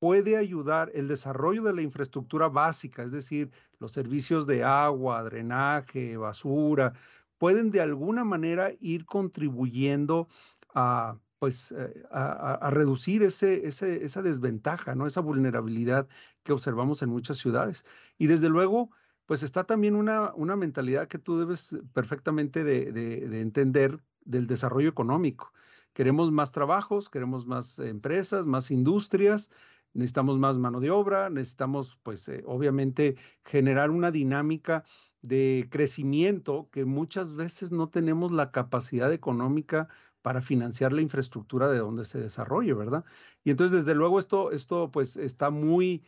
puede 0.00 0.36
ayudar 0.36 0.90
el 0.94 1.08
desarrollo 1.08 1.62
de 1.62 1.74
la 1.74 1.82
infraestructura 1.82 2.48
básica, 2.48 3.02
es 3.02 3.12
decir, 3.12 3.50
los 3.78 3.92
servicios 3.92 4.46
de 4.46 4.64
agua, 4.64 5.22
drenaje, 5.22 6.16
basura, 6.16 6.94
pueden 7.38 7.70
de 7.70 7.80
alguna 7.80 8.24
manera 8.24 8.72
ir 8.80 9.06
contribuyendo 9.06 10.26
a 10.74 11.18
pues 11.40 11.72
eh, 11.72 12.02
a, 12.10 12.70
reducir 12.70 13.22
ese, 13.22 13.66
ese, 13.66 14.04
esa 14.04 14.20
desventaja, 14.20 14.94
¿no? 14.94 15.06
esa 15.06 15.22
vulnerabilidad 15.22 16.06
que 16.42 16.52
observamos 16.52 17.00
en 17.00 17.08
muchas 17.08 17.38
ciudades. 17.38 17.86
Y 18.18 18.26
desde 18.26 18.50
luego, 18.50 18.90
pues 19.30 19.44
está 19.44 19.62
también 19.62 19.94
una, 19.94 20.32
una 20.34 20.56
mentalidad 20.56 21.06
que 21.06 21.20
tú 21.20 21.38
debes 21.38 21.78
perfectamente 21.92 22.64
de, 22.64 23.40
entender 23.40 24.00
del 24.24 24.48
desarrollo 24.48 24.88
económico. 24.88 25.52
Queremos 25.92 26.32
más 26.32 26.50
trabajos, 26.50 27.08
queremos 27.08 27.46
más 27.46 27.78
empresas, 27.78 28.46
más 28.46 28.72
industrias, 28.72 29.52
necesitamos 29.94 30.36
más 30.40 30.58
mano 30.58 30.80
de 30.80 30.90
obra, 30.90 31.30
necesitamos, 31.30 31.96
pues, 32.02 32.28
eh, 32.28 32.42
obviamente, 32.44 33.14
generar 33.44 33.90
una 33.90 34.10
dinámica 34.10 34.82
de 35.22 35.68
crecimiento 35.70 36.68
que 36.72 36.84
muchas 36.84 37.36
veces 37.36 37.70
no 37.70 37.88
tenemos 37.88 38.32
la 38.32 38.50
capacidad 38.50 39.12
económica 39.12 39.86
para 40.22 40.42
financiar 40.42 40.92
la 40.92 41.02
infraestructura 41.02 41.68
de 41.68 41.78
donde 41.78 42.04
se 42.04 42.18
desarrolle, 42.18 42.74
¿verdad? 42.74 43.04
Y 43.44 43.52
entonces, 43.52 43.84
desde 43.84 43.94
luego, 43.94 44.18
esto, 44.18 44.50
esto 44.50 44.90
pues, 44.90 45.16
está 45.16 45.50
muy 45.50 46.02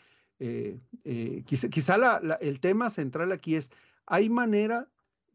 eh, 0.45 0.81
eh, 1.05 1.45
quizá, 1.47 2.21
el 2.41 2.59
tema 2.59 2.91
central 2.91 3.31
aquí 3.31 3.55
es, 3.55 3.71
¿hay 4.07 4.29
manera 4.29 4.89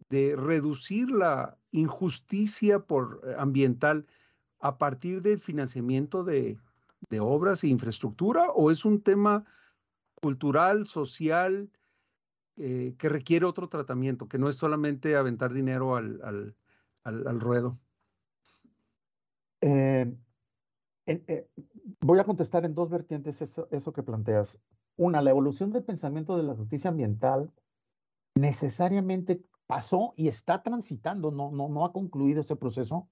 de 0.10 0.36
reducir 0.36 1.10
la 1.12 1.58
injusticia 1.72 2.80
por, 2.80 3.22
eh, 3.24 3.36
ambiental 3.38 4.06
a 4.60 4.78
partir 4.78 5.22
del 5.22 5.40
financiamiento 5.40 6.26
de, 6.26 6.60
obras 7.22 7.64
e 7.64 7.70
infraestructura 7.70 8.52
o 8.52 8.70
es 8.70 8.84
un 8.84 9.02
tema 9.02 9.46
cultural, 10.16 10.86
social, 10.86 11.70
que 12.56 13.10
requiere 13.10 13.46
otro 13.46 13.70
tratamiento, 13.70 14.28
que 14.28 14.40
no 14.40 14.50
es 14.50 14.56
solamente 14.56 15.16
aventar 15.16 15.54
dinero 15.54 15.96
al, 15.96 16.56
ruedo? 17.40 17.80
voy 22.02 22.20
a 22.20 22.24
contestar 22.26 22.66
en 22.66 22.74
dos 22.74 22.90
vertientes 22.90 23.42
eso 23.42 23.94
que 23.94 24.04
planteas. 24.04 24.60
Una, 24.98 25.22
la 25.22 25.30
evolución 25.30 25.72
del 25.72 25.84
pensamiento 25.84 26.36
de 26.36 26.44
la 26.44 26.56
justicia 26.56 26.90
ambiental 26.90 27.52
necesariamente 28.36 29.44
pasó 29.68 30.14
y 30.16 30.28
está 30.28 30.64
transitando, 30.64 31.32
no, 31.32 31.52
no, 31.52 31.70
no 31.70 31.86
ha 31.86 31.94
concluido 31.94 32.42
ese 32.42 32.56
proceso, 32.56 33.10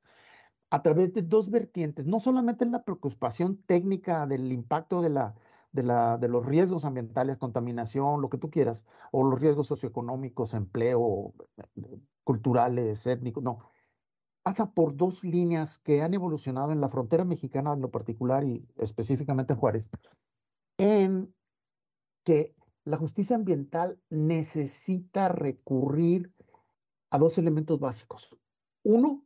a 0.70 0.82
través 0.82 1.14
de 1.14 1.22
dos 1.22 1.50
vertientes, 1.50 2.06
no 2.06 2.20
solamente 2.20 2.66
en 2.66 2.72
la 2.72 2.84
preocupación 2.84 3.58
técnica 3.66 4.26
del 4.26 4.52
impacto 4.52 5.02
de, 5.02 5.10
la, 5.10 5.36
de, 5.72 5.84
la, 5.84 6.18
de 6.18 6.28
los 6.28 6.46
riesgos 6.46 6.86
ambientales, 6.86 7.38
contaminación, 7.38 8.22
lo 8.22 8.30
que 8.30 8.38
tú 8.38 8.50
quieras, 8.50 8.86
o 9.12 9.24
los 9.24 9.40
riesgos 9.40 9.68
socioeconómicos, 9.68 10.54
empleo, 10.54 11.34
culturales, 12.24 13.06
étnicos, 13.06 13.44
no. 13.44 13.60
Pasa 14.44 14.72
por 14.72 14.96
dos 14.96 15.24
líneas 15.24 15.80
que 15.80 16.02
han 16.02 16.14
evolucionado 16.14 16.72
en 16.72 16.82
la 16.82 16.90
frontera 16.90 17.26
mexicana 17.26 17.74
en 17.74 17.82
lo 17.82 17.92
particular 17.92 18.44
y 18.44 18.68
específicamente 18.78 19.54
en 19.54 19.60
Juárez, 19.60 19.90
en 20.78 21.34
que 22.26 22.54
la 22.84 22.98
justicia 22.98 23.36
ambiental 23.36 23.98
necesita 24.10 25.30
recurrir 25.30 26.34
a 27.12 27.18
dos 27.18 27.38
elementos 27.38 27.80
básicos. 27.80 28.38
Uno, 28.84 29.26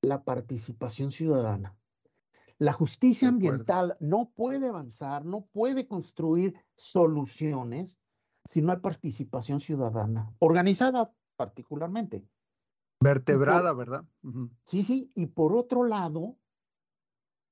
la 0.00 0.24
participación 0.24 1.12
ciudadana. 1.12 1.76
La 2.58 2.72
justicia 2.72 3.28
ambiental 3.28 3.96
no 4.00 4.30
puede 4.34 4.68
avanzar, 4.68 5.24
no 5.24 5.46
puede 5.52 5.86
construir 5.88 6.54
soluciones 6.76 7.98
si 8.44 8.62
no 8.62 8.72
hay 8.72 8.78
participación 8.78 9.60
ciudadana, 9.60 10.32
organizada 10.38 11.12
particularmente. 11.36 12.24
Vertebrada, 13.00 13.72
¿verdad? 13.72 14.04
Sí, 14.64 14.82
sí, 14.82 15.10
y 15.14 15.26
por 15.26 15.54
otro 15.54 15.84
lado, 15.84 16.36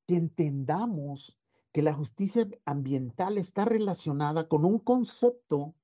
que 0.07 0.17
entendamos 0.17 1.39
que 1.73 1.83
la 1.83 1.95
justicia 1.95 2.47
ambiental 2.65 3.39
está 3.39 3.65
relacionada 3.65 4.47
con 4.49 4.65
un 4.65 4.79
concepto 4.79 5.75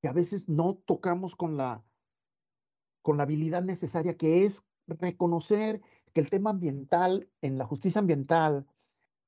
que 0.00 0.08
a 0.08 0.12
veces 0.12 0.48
no 0.48 0.76
tocamos 0.76 1.36
con 1.36 1.56
la, 1.56 1.84
con 3.02 3.18
la 3.18 3.24
habilidad 3.24 3.62
necesaria, 3.62 4.16
que 4.16 4.44
es 4.44 4.62
reconocer 4.86 5.82
que 6.12 6.20
el 6.20 6.30
tema 6.30 6.50
ambiental 6.50 7.28
en 7.42 7.58
la 7.58 7.66
justicia 7.66 7.98
ambiental 7.98 8.66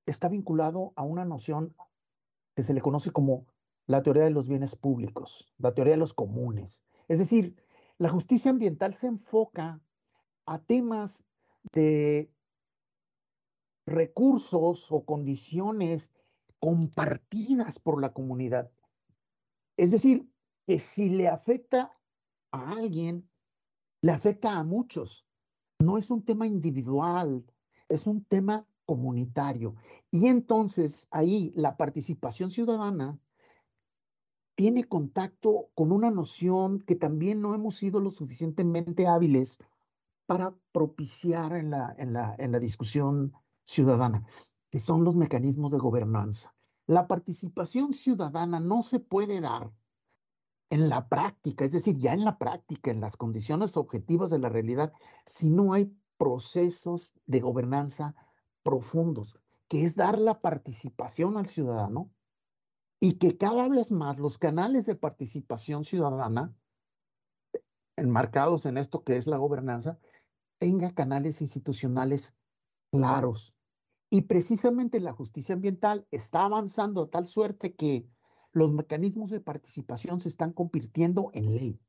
está 0.06 0.28
vinculado 0.28 0.92
a 0.96 1.02
una 1.02 1.26
noción 1.26 1.74
que 2.54 2.62
se 2.62 2.72
le 2.72 2.80
conoce 2.80 3.10
como 3.10 3.46
la 3.86 4.02
teoría 4.02 4.24
de 4.24 4.30
los 4.30 4.48
bienes 4.48 4.74
públicos, 4.76 5.46
la 5.58 5.74
teoría 5.74 5.92
de 5.92 5.98
los 5.98 6.14
comunes. 6.14 6.82
Es 7.08 7.18
decir, 7.18 7.56
la 7.98 8.08
justicia 8.08 8.50
ambiental 8.50 8.94
se 8.94 9.08
enfoca 9.08 9.80
a 10.46 10.58
temas 10.60 11.24
de 11.72 12.30
recursos 13.88 14.86
o 14.90 15.04
condiciones 15.04 16.12
compartidas 16.60 17.78
por 17.78 18.00
la 18.00 18.12
comunidad. 18.12 18.70
Es 19.76 19.90
decir, 19.90 20.28
que 20.66 20.78
si 20.78 21.08
le 21.08 21.28
afecta 21.28 21.92
a 22.50 22.72
alguien, 22.72 23.28
le 24.02 24.12
afecta 24.12 24.58
a 24.58 24.64
muchos. 24.64 25.26
No 25.78 25.98
es 25.98 26.10
un 26.10 26.24
tema 26.24 26.46
individual, 26.46 27.44
es 27.88 28.06
un 28.06 28.24
tema 28.24 28.64
comunitario. 28.84 29.76
Y 30.10 30.26
entonces 30.26 31.08
ahí 31.10 31.52
la 31.54 31.76
participación 31.76 32.50
ciudadana 32.50 33.18
tiene 34.56 34.84
contacto 34.84 35.70
con 35.74 35.92
una 35.92 36.10
noción 36.10 36.80
que 36.80 36.96
también 36.96 37.40
no 37.40 37.54
hemos 37.54 37.76
sido 37.76 38.00
lo 38.00 38.10
suficientemente 38.10 39.06
hábiles 39.06 39.58
para 40.26 40.54
propiciar 40.72 41.54
en 41.54 41.70
la, 41.70 41.94
en 41.96 42.12
la, 42.12 42.34
en 42.38 42.52
la 42.52 42.58
discusión 42.58 43.32
ciudadana, 43.68 44.26
que 44.70 44.80
son 44.80 45.04
los 45.04 45.14
mecanismos 45.14 45.70
de 45.70 45.78
gobernanza. 45.78 46.54
La 46.86 47.06
participación 47.06 47.92
ciudadana 47.92 48.60
no 48.60 48.82
se 48.82 48.98
puede 48.98 49.40
dar 49.40 49.70
en 50.70 50.88
la 50.88 51.08
práctica, 51.08 51.66
es 51.66 51.72
decir, 51.72 51.98
ya 51.98 52.14
en 52.14 52.24
la 52.24 52.38
práctica, 52.38 52.90
en 52.90 53.00
las 53.00 53.16
condiciones 53.16 53.76
objetivas 53.76 54.30
de 54.30 54.38
la 54.38 54.48
realidad, 54.48 54.92
si 55.26 55.50
no 55.50 55.74
hay 55.74 55.94
procesos 56.16 57.14
de 57.26 57.40
gobernanza 57.40 58.14
profundos, 58.62 59.38
que 59.68 59.84
es 59.84 59.96
dar 59.96 60.18
la 60.18 60.40
participación 60.40 61.36
al 61.36 61.46
ciudadano 61.46 62.10
y 63.00 63.14
que 63.14 63.36
cada 63.36 63.68
vez 63.68 63.92
más 63.92 64.18
los 64.18 64.38
canales 64.38 64.86
de 64.86 64.94
participación 64.94 65.84
ciudadana, 65.84 66.54
enmarcados 67.96 68.64
en 68.64 68.78
esto 68.78 69.04
que 69.04 69.16
es 69.16 69.26
la 69.26 69.36
gobernanza, 69.36 69.98
tenga 70.58 70.94
canales 70.94 71.40
institucionales 71.42 72.34
claros, 72.90 73.54
y 74.10 74.22
precisamente 74.22 75.00
la 75.00 75.12
justicia 75.12 75.54
ambiental 75.54 76.06
está 76.10 76.44
avanzando 76.44 77.02
a 77.02 77.10
tal 77.10 77.26
suerte 77.26 77.74
que 77.74 78.06
los 78.52 78.72
mecanismos 78.72 79.30
de 79.30 79.40
participación 79.40 80.20
se 80.20 80.28
están 80.28 80.52
convirtiendo 80.52 81.30
en 81.34 81.54
ley. 81.54 81.80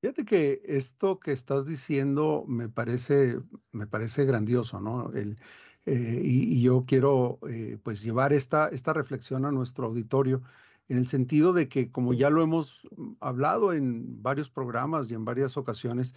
Fíjate 0.00 0.24
que 0.24 0.60
esto 0.64 1.18
que 1.18 1.32
estás 1.32 1.66
diciendo 1.66 2.44
me 2.46 2.68
parece, 2.68 3.40
me 3.72 3.86
parece 3.86 4.24
grandioso, 4.24 4.80
¿no? 4.80 5.10
El, 5.12 5.38
eh, 5.86 6.20
y, 6.22 6.62
yo 6.62 6.84
quiero 6.86 7.38
eh, 7.48 7.78
pues 7.82 8.02
llevar 8.02 8.32
esta, 8.32 8.68
esta 8.68 8.92
reflexión 8.92 9.44
a 9.44 9.52
nuestro 9.52 9.86
auditorio 9.86 10.42
en 10.88 10.98
el 10.98 11.06
sentido 11.06 11.52
de 11.52 11.68
que, 11.68 11.90
como 11.90 12.14
ya 12.14 12.30
lo 12.30 12.42
hemos 12.42 12.86
hablado 13.20 13.72
en 13.72 14.22
varios 14.22 14.50
programas 14.50 15.10
y 15.10 15.14
en 15.14 15.24
varias 15.24 15.56
ocasiones, 15.56 16.14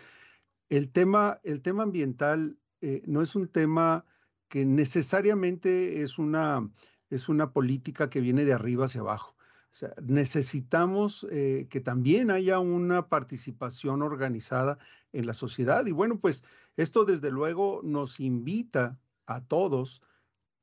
el 0.70 0.90
tema, 0.92 1.40
el 1.44 1.62
tema 1.62 1.84
ambiental 1.84 2.58
eh, 2.82 3.02
no 3.06 3.22
es 3.22 3.36
un 3.36 3.48
tema 3.48 4.06
que 4.48 4.66
necesariamente 4.66 6.02
es 6.02 6.18
una, 6.18 6.70
es 7.10 7.30
una 7.30 7.52
política 7.52 8.10
que 8.10 8.22
viene 8.22 8.46
de 8.46 8.54
arriba 8.54 8.86
hacia 8.86 9.02
abajo. 9.02 9.36
O 9.72 9.76
sea, 9.80 9.94
necesitamos 10.02 11.28
eh, 11.30 11.68
que 11.70 11.82
también 11.82 12.32
haya 12.32 12.60
una 12.60 13.10
participación 13.10 14.02
organizada 14.02 14.80
en 15.14 15.28
la 15.28 15.34
sociedad. 15.34 15.86
Y 15.86 15.92
bueno, 15.92 16.20
pues 16.20 16.44
esto 16.78 17.06
desde 17.06 17.30
luego 17.30 17.82
nos 17.84 18.20
invita 18.20 18.98
a 19.26 19.42
todos 19.42 20.02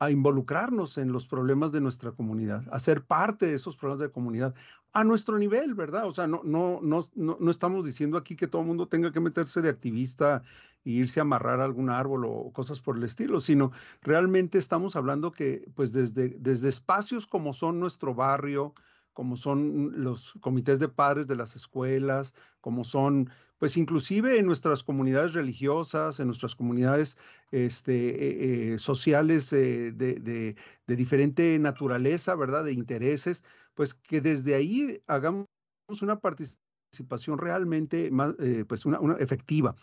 a 0.01 0.11
involucrarnos 0.11 0.99
en 0.99 1.13
los 1.13 1.27
problemas 1.27 1.71
de 1.73 1.81
nuestra 1.81 2.13
comunidad, 2.13 2.65
a 2.73 2.81
ser 2.81 3.05
parte 3.05 3.47
de 3.47 3.55
esos 3.55 3.77
problemas 3.77 4.01
de 4.01 4.11
comunidad 4.11 4.55
a 4.95 5.03
nuestro 5.03 5.39
nivel, 5.39 5.75
¿verdad? 5.75 6.07
O 6.07 6.13
sea, 6.13 6.29
no, 6.29 6.41
no, 6.45 6.79
no, 6.81 7.05
no, 7.17 7.51
estamos 7.51 7.85
diciendo 7.85 8.17
aquí 8.17 8.37
que 8.37 8.47
todo 8.47 8.63
el 8.63 8.69
mundo 8.69 8.87
tenga 8.87 9.11
que 9.11 9.19
meterse 9.19 9.61
de 9.61 9.69
activista 9.69 10.43
e 10.85 10.91
irse 10.91 11.19
a 11.19 11.23
amarrar 11.23 11.61
algún 11.61 11.91
árbol 11.91 12.25
o 12.27 12.53
cosas 12.53 12.79
por 12.81 12.97
el 12.97 13.03
estilo, 13.03 13.41
sino 13.41 13.73
realmente 14.03 14.57
estamos 14.57 14.95
hablando 14.95 15.33
que 15.33 15.69
pues 15.75 15.93
desde, 15.93 16.29
desde 16.39 16.69
espacios 16.69 17.27
como 17.27 17.53
son 17.53 17.81
nuestro 17.81 18.15
barrio, 18.15 18.73
como 19.13 19.37
son 19.37 20.05
los 20.05 20.35
comités 20.41 20.79
de 20.79 20.89
padres 20.89 21.27
de 21.27 21.37
las 21.37 21.57
escuelas, 21.57 22.33
como 22.61 22.85
son 22.85 23.31
pues 23.59 23.77
inclusive 23.77 24.39
en 24.39 24.47
nuestras 24.47 24.83
comunidades 24.83 25.33
religiosas, 25.33 26.21
en 26.21 26.27
nuestras 26.27 26.55
comunidades 26.55 27.17
este, 27.51 27.95
eh, 28.11 28.75
eh, 28.75 28.79
sociales 28.79 29.53
eh, 29.53 29.93
de, 29.93 30.55
diferente 30.87 31.59
naturaleza, 31.59 32.35
¿verdad? 32.35 32.65
De 32.65 32.73
intereses, 32.73 33.45
pues 33.75 33.95
que 33.95 34.21
desde 34.21 34.55
ahí 34.55 35.03
hagamos 35.07 35.47
una 36.01 36.21
participación 36.21 37.39
realmente 37.39 38.11
más, 38.11 38.35
pues 38.69 38.87
una, 38.87 38.99
efectiva. 39.19 39.75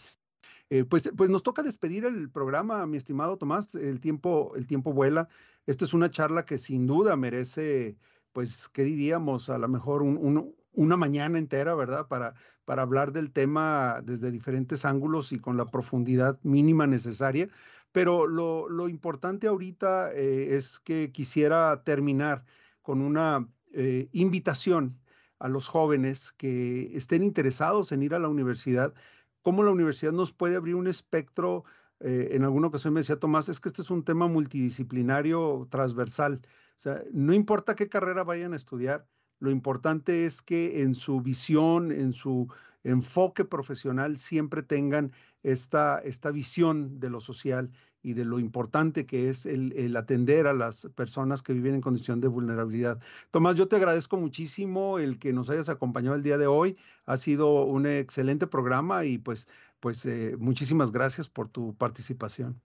pues, 0.90 1.12
pues 1.16 1.30
nos 1.30 1.44
toca 1.44 1.64
despedir 1.64 2.06
el 2.06 2.30
programa, 2.30 2.86
mi 2.86 2.98
estimado 2.98 3.38
Tomás. 3.38 3.76
El 3.76 4.00
tiempo, 4.00 4.54
el 4.56 4.68
tiempo 4.68 4.94
vuela. 4.94 5.28
Esta 5.66 5.86
es 5.86 5.94
una 5.94 6.10
charla 6.10 6.46
que 6.46 6.58
sin 6.58 6.88
duda 6.88 7.16
merece, 7.16 7.98
pues, 8.32 8.70
¿qué 8.70 8.84
diríamos? 8.84 9.50
A 9.50 9.58
lo 9.58 9.68
mejor 9.68 10.02
un, 10.02 10.56
una 10.74 10.98
mañana 10.98 11.38
entera, 11.38 11.76
¿verdad? 11.76 12.08
Para, 12.08 12.34
para 12.66 12.84
hablar 12.84 13.12
del 13.12 13.32
tema 13.32 14.02
desde 14.04 14.32
diferentes 14.32 14.86
ángulos 14.86 15.32
y 15.32 15.40
con 15.40 15.58
la 15.58 15.66
profundidad 15.66 16.40
mínima 16.44 16.88
necesaria. 16.88 17.50
Pero 17.92 18.28
lo, 18.28 18.88
importante 18.88 19.48
ahorita 19.48 20.14
eh, 20.14 20.56
es 20.56 20.80
que 20.80 21.12
quisiera 21.12 21.84
terminar 21.84 22.46
con 22.82 23.02
una 23.02 23.48
eh, 23.74 24.10
invitación 24.12 25.00
a 25.40 25.48
los 25.48 25.68
jóvenes 25.68 26.34
que 26.34 26.96
estén 26.96 27.24
interesados 27.24 27.92
en 27.92 28.04
ir 28.04 28.14
a 28.14 28.20
la 28.20 28.30
universidad, 28.30 28.94
cómo 29.42 29.64
la 29.64 29.72
universidad 29.72 30.12
nos 30.12 30.32
puede 30.34 30.56
abrir 30.56 30.76
un 30.76 30.88
espectro. 30.88 31.64
Eh, 32.00 32.30
en 32.34 32.44
alguna 32.44 32.68
ocasión 32.68 32.94
me 32.94 33.00
decía 33.00 33.20
Tomás, 33.20 33.50
es 33.50 33.60
que 33.60 33.70
este 33.70 33.82
es 33.82 33.90
un 33.90 34.04
tema 34.04 34.28
multidisciplinario 34.28 35.68
transversal. 35.72 36.42
O 36.78 36.80
sea, 36.80 37.04
no 37.12 37.34
importa 37.34 37.76
qué 37.76 37.90
carrera 37.90 38.24
vayan 38.24 38.54
a 38.54 38.58
estudiar, 38.58 39.08
lo 39.42 39.50
importante 39.50 40.26
es 40.26 40.44
que 40.44 40.82
en 40.84 40.94
su 40.94 41.20
visión, 41.22 41.92
en 41.92 42.14
su 42.14 42.48
enfoque 42.84 43.44
profesional, 43.44 44.18
siempre 44.18 44.62
tengan 44.62 45.12
esta, 45.42 45.98
esta 46.00 46.30
visión 46.30 47.00
de 47.00 47.10
lo 47.10 47.20
social 47.20 47.72
y 48.04 48.14
de 48.14 48.26
lo 48.26 48.40
importante 48.40 49.06
que 49.06 49.30
es 49.30 49.46
el, 49.46 49.96
atender 49.96 50.48
a 50.48 50.54
las 50.54 50.88
personas 50.96 51.42
que 51.42 51.54
viven 51.54 51.76
en 51.76 51.82
condición 51.82 52.22
de 52.22 52.28
vulnerabilidad. 52.28 53.00
Tomás, 53.32 53.56
yo 53.56 53.68
te 53.68 53.76
agradezco 53.76 54.18
muchísimo 54.18 55.00
el 55.00 55.20
que 55.20 55.34
nos 55.34 55.50
hayas 55.50 55.70
acompañado 55.70 56.16
el 56.16 56.24
día 56.24 56.38
de 56.38 56.48
hoy. 56.48 56.78
Ha 57.06 57.18
sido 57.18 57.64
un 57.64 57.86
excelente 57.86 58.48
programa 58.48 59.06
y 59.06 59.18
pues, 59.18 59.48
pues 59.80 60.06
eh, 60.06 60.36
muchísimas 60.40 60.92
gracias 60.92 61.30
por 61.30 61.48
tu 61.48 61.76
participación. 61.76 62.60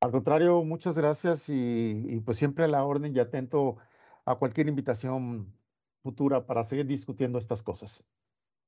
Al 0.00 0.10
contrario, 0.10 0.62
muchas 0.64 0.98
gracias 0.98 1.48
y, 1.48 2.04
y 2.08 2.20
pues 2.20 2.36
siempre 2.36 2.64
a 2.64 2.68
la 2.68 2.84
orden 2.84 3.14
y 3.14 3.18
atento 3.20 3.76
a 4.26 4.36
cualquier 4.36 4.68
invitación 4.68 5.52
futura 6.02 6.46
para 6.46 6.64
seguir 6.64 6.86
discutiendo 6.86 7.38
estas 7.38 7.62
cosas. 7.62 8.04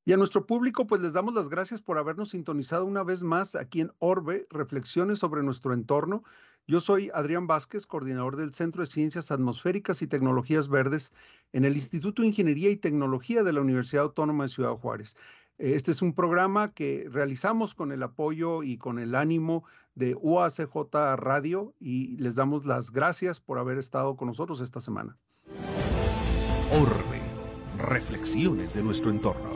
Y 0.09 0.12
a 0.12 0.16
nuestro 0.16 0.47
público, 0.47 0.87
pues 0.87 1.03
les 1.03 1.14
damos 1.14 1.35
las 1.35 1.49
gracias 1.49 1.83
por 1.83 1.99
habernos 1.99 2.29
sintonizado 2.29 2.87
una 2.87 3.03
vez 3.03 3.25
más 3.25 3.57
aquí 3.57 3.81
en 3.81 3.90
Orbe, 3.99 4.47
Reflexiones 4.51 5.19
sobre 5.19 5.42
nuestro 5.42 5.75
entorno. 5.75 6.23
Yo 6.69 6.79
soy 6.79 7.11
Adrián 7.12 7.49
Vázquez, 7.49 7.88
coordinador 7.88 8.37
del 8.37 8.55
Centro 8.55 8.83
de 8.83 8.87
Ciencias 8.87 9.33
Atmosféricas 9.33 10.03
y 10.03 10.07
Tecnologías 10.07 10.69
Verdes 10.69 11.11
en 11.53 11.64
el 11.64 11.75
Instituto 11.75 12.23
de 12.23 12.29
Ingeniería 12.29 12.71
y 12.71 12.77
Tecnología 12.77 13.42
de 13.42 13.53
la 13.53 13.61
Universidad 13.61 14.05
Autónoma 14.05 14.45
de 14.45 14.51
Ciudad 14.51 14.77
Juárez. 14.77 15.16
Este 15.59 15.90
es 15.90 16.01
un 16.03 16.14
programa 16.14 16.73
que 16.73 17.09
realizamos 17.11 17.75
con 17.75 17.90
el 17.90 18.05
apoyo 18.05 18.62
y 18.62 18.79
con 18.79 19.01
el 19.01 19.16
ánimo 19.16 19.64
de 19.97 20.14
UACJ 20.14 21.16
Radio 21.16 21.75
y 21.81 22.16
les 22.19 22.37
damos 22.37 22.64
las 22.64 22.92
gracias 22.92 23.40
por 23.40 23.59
haber 23.59 23.77
estado 23.77 24.16
con 24.16 24.29
nosotros 24.29 24.61
esta 24.61 24.79
semana. 24.79 25.19
Orbe 26.81 27.23
reflexiones 27.79 28.75
de 28.75 28.85
nuestro 28.85 29.11
entorno. 29.11 29.56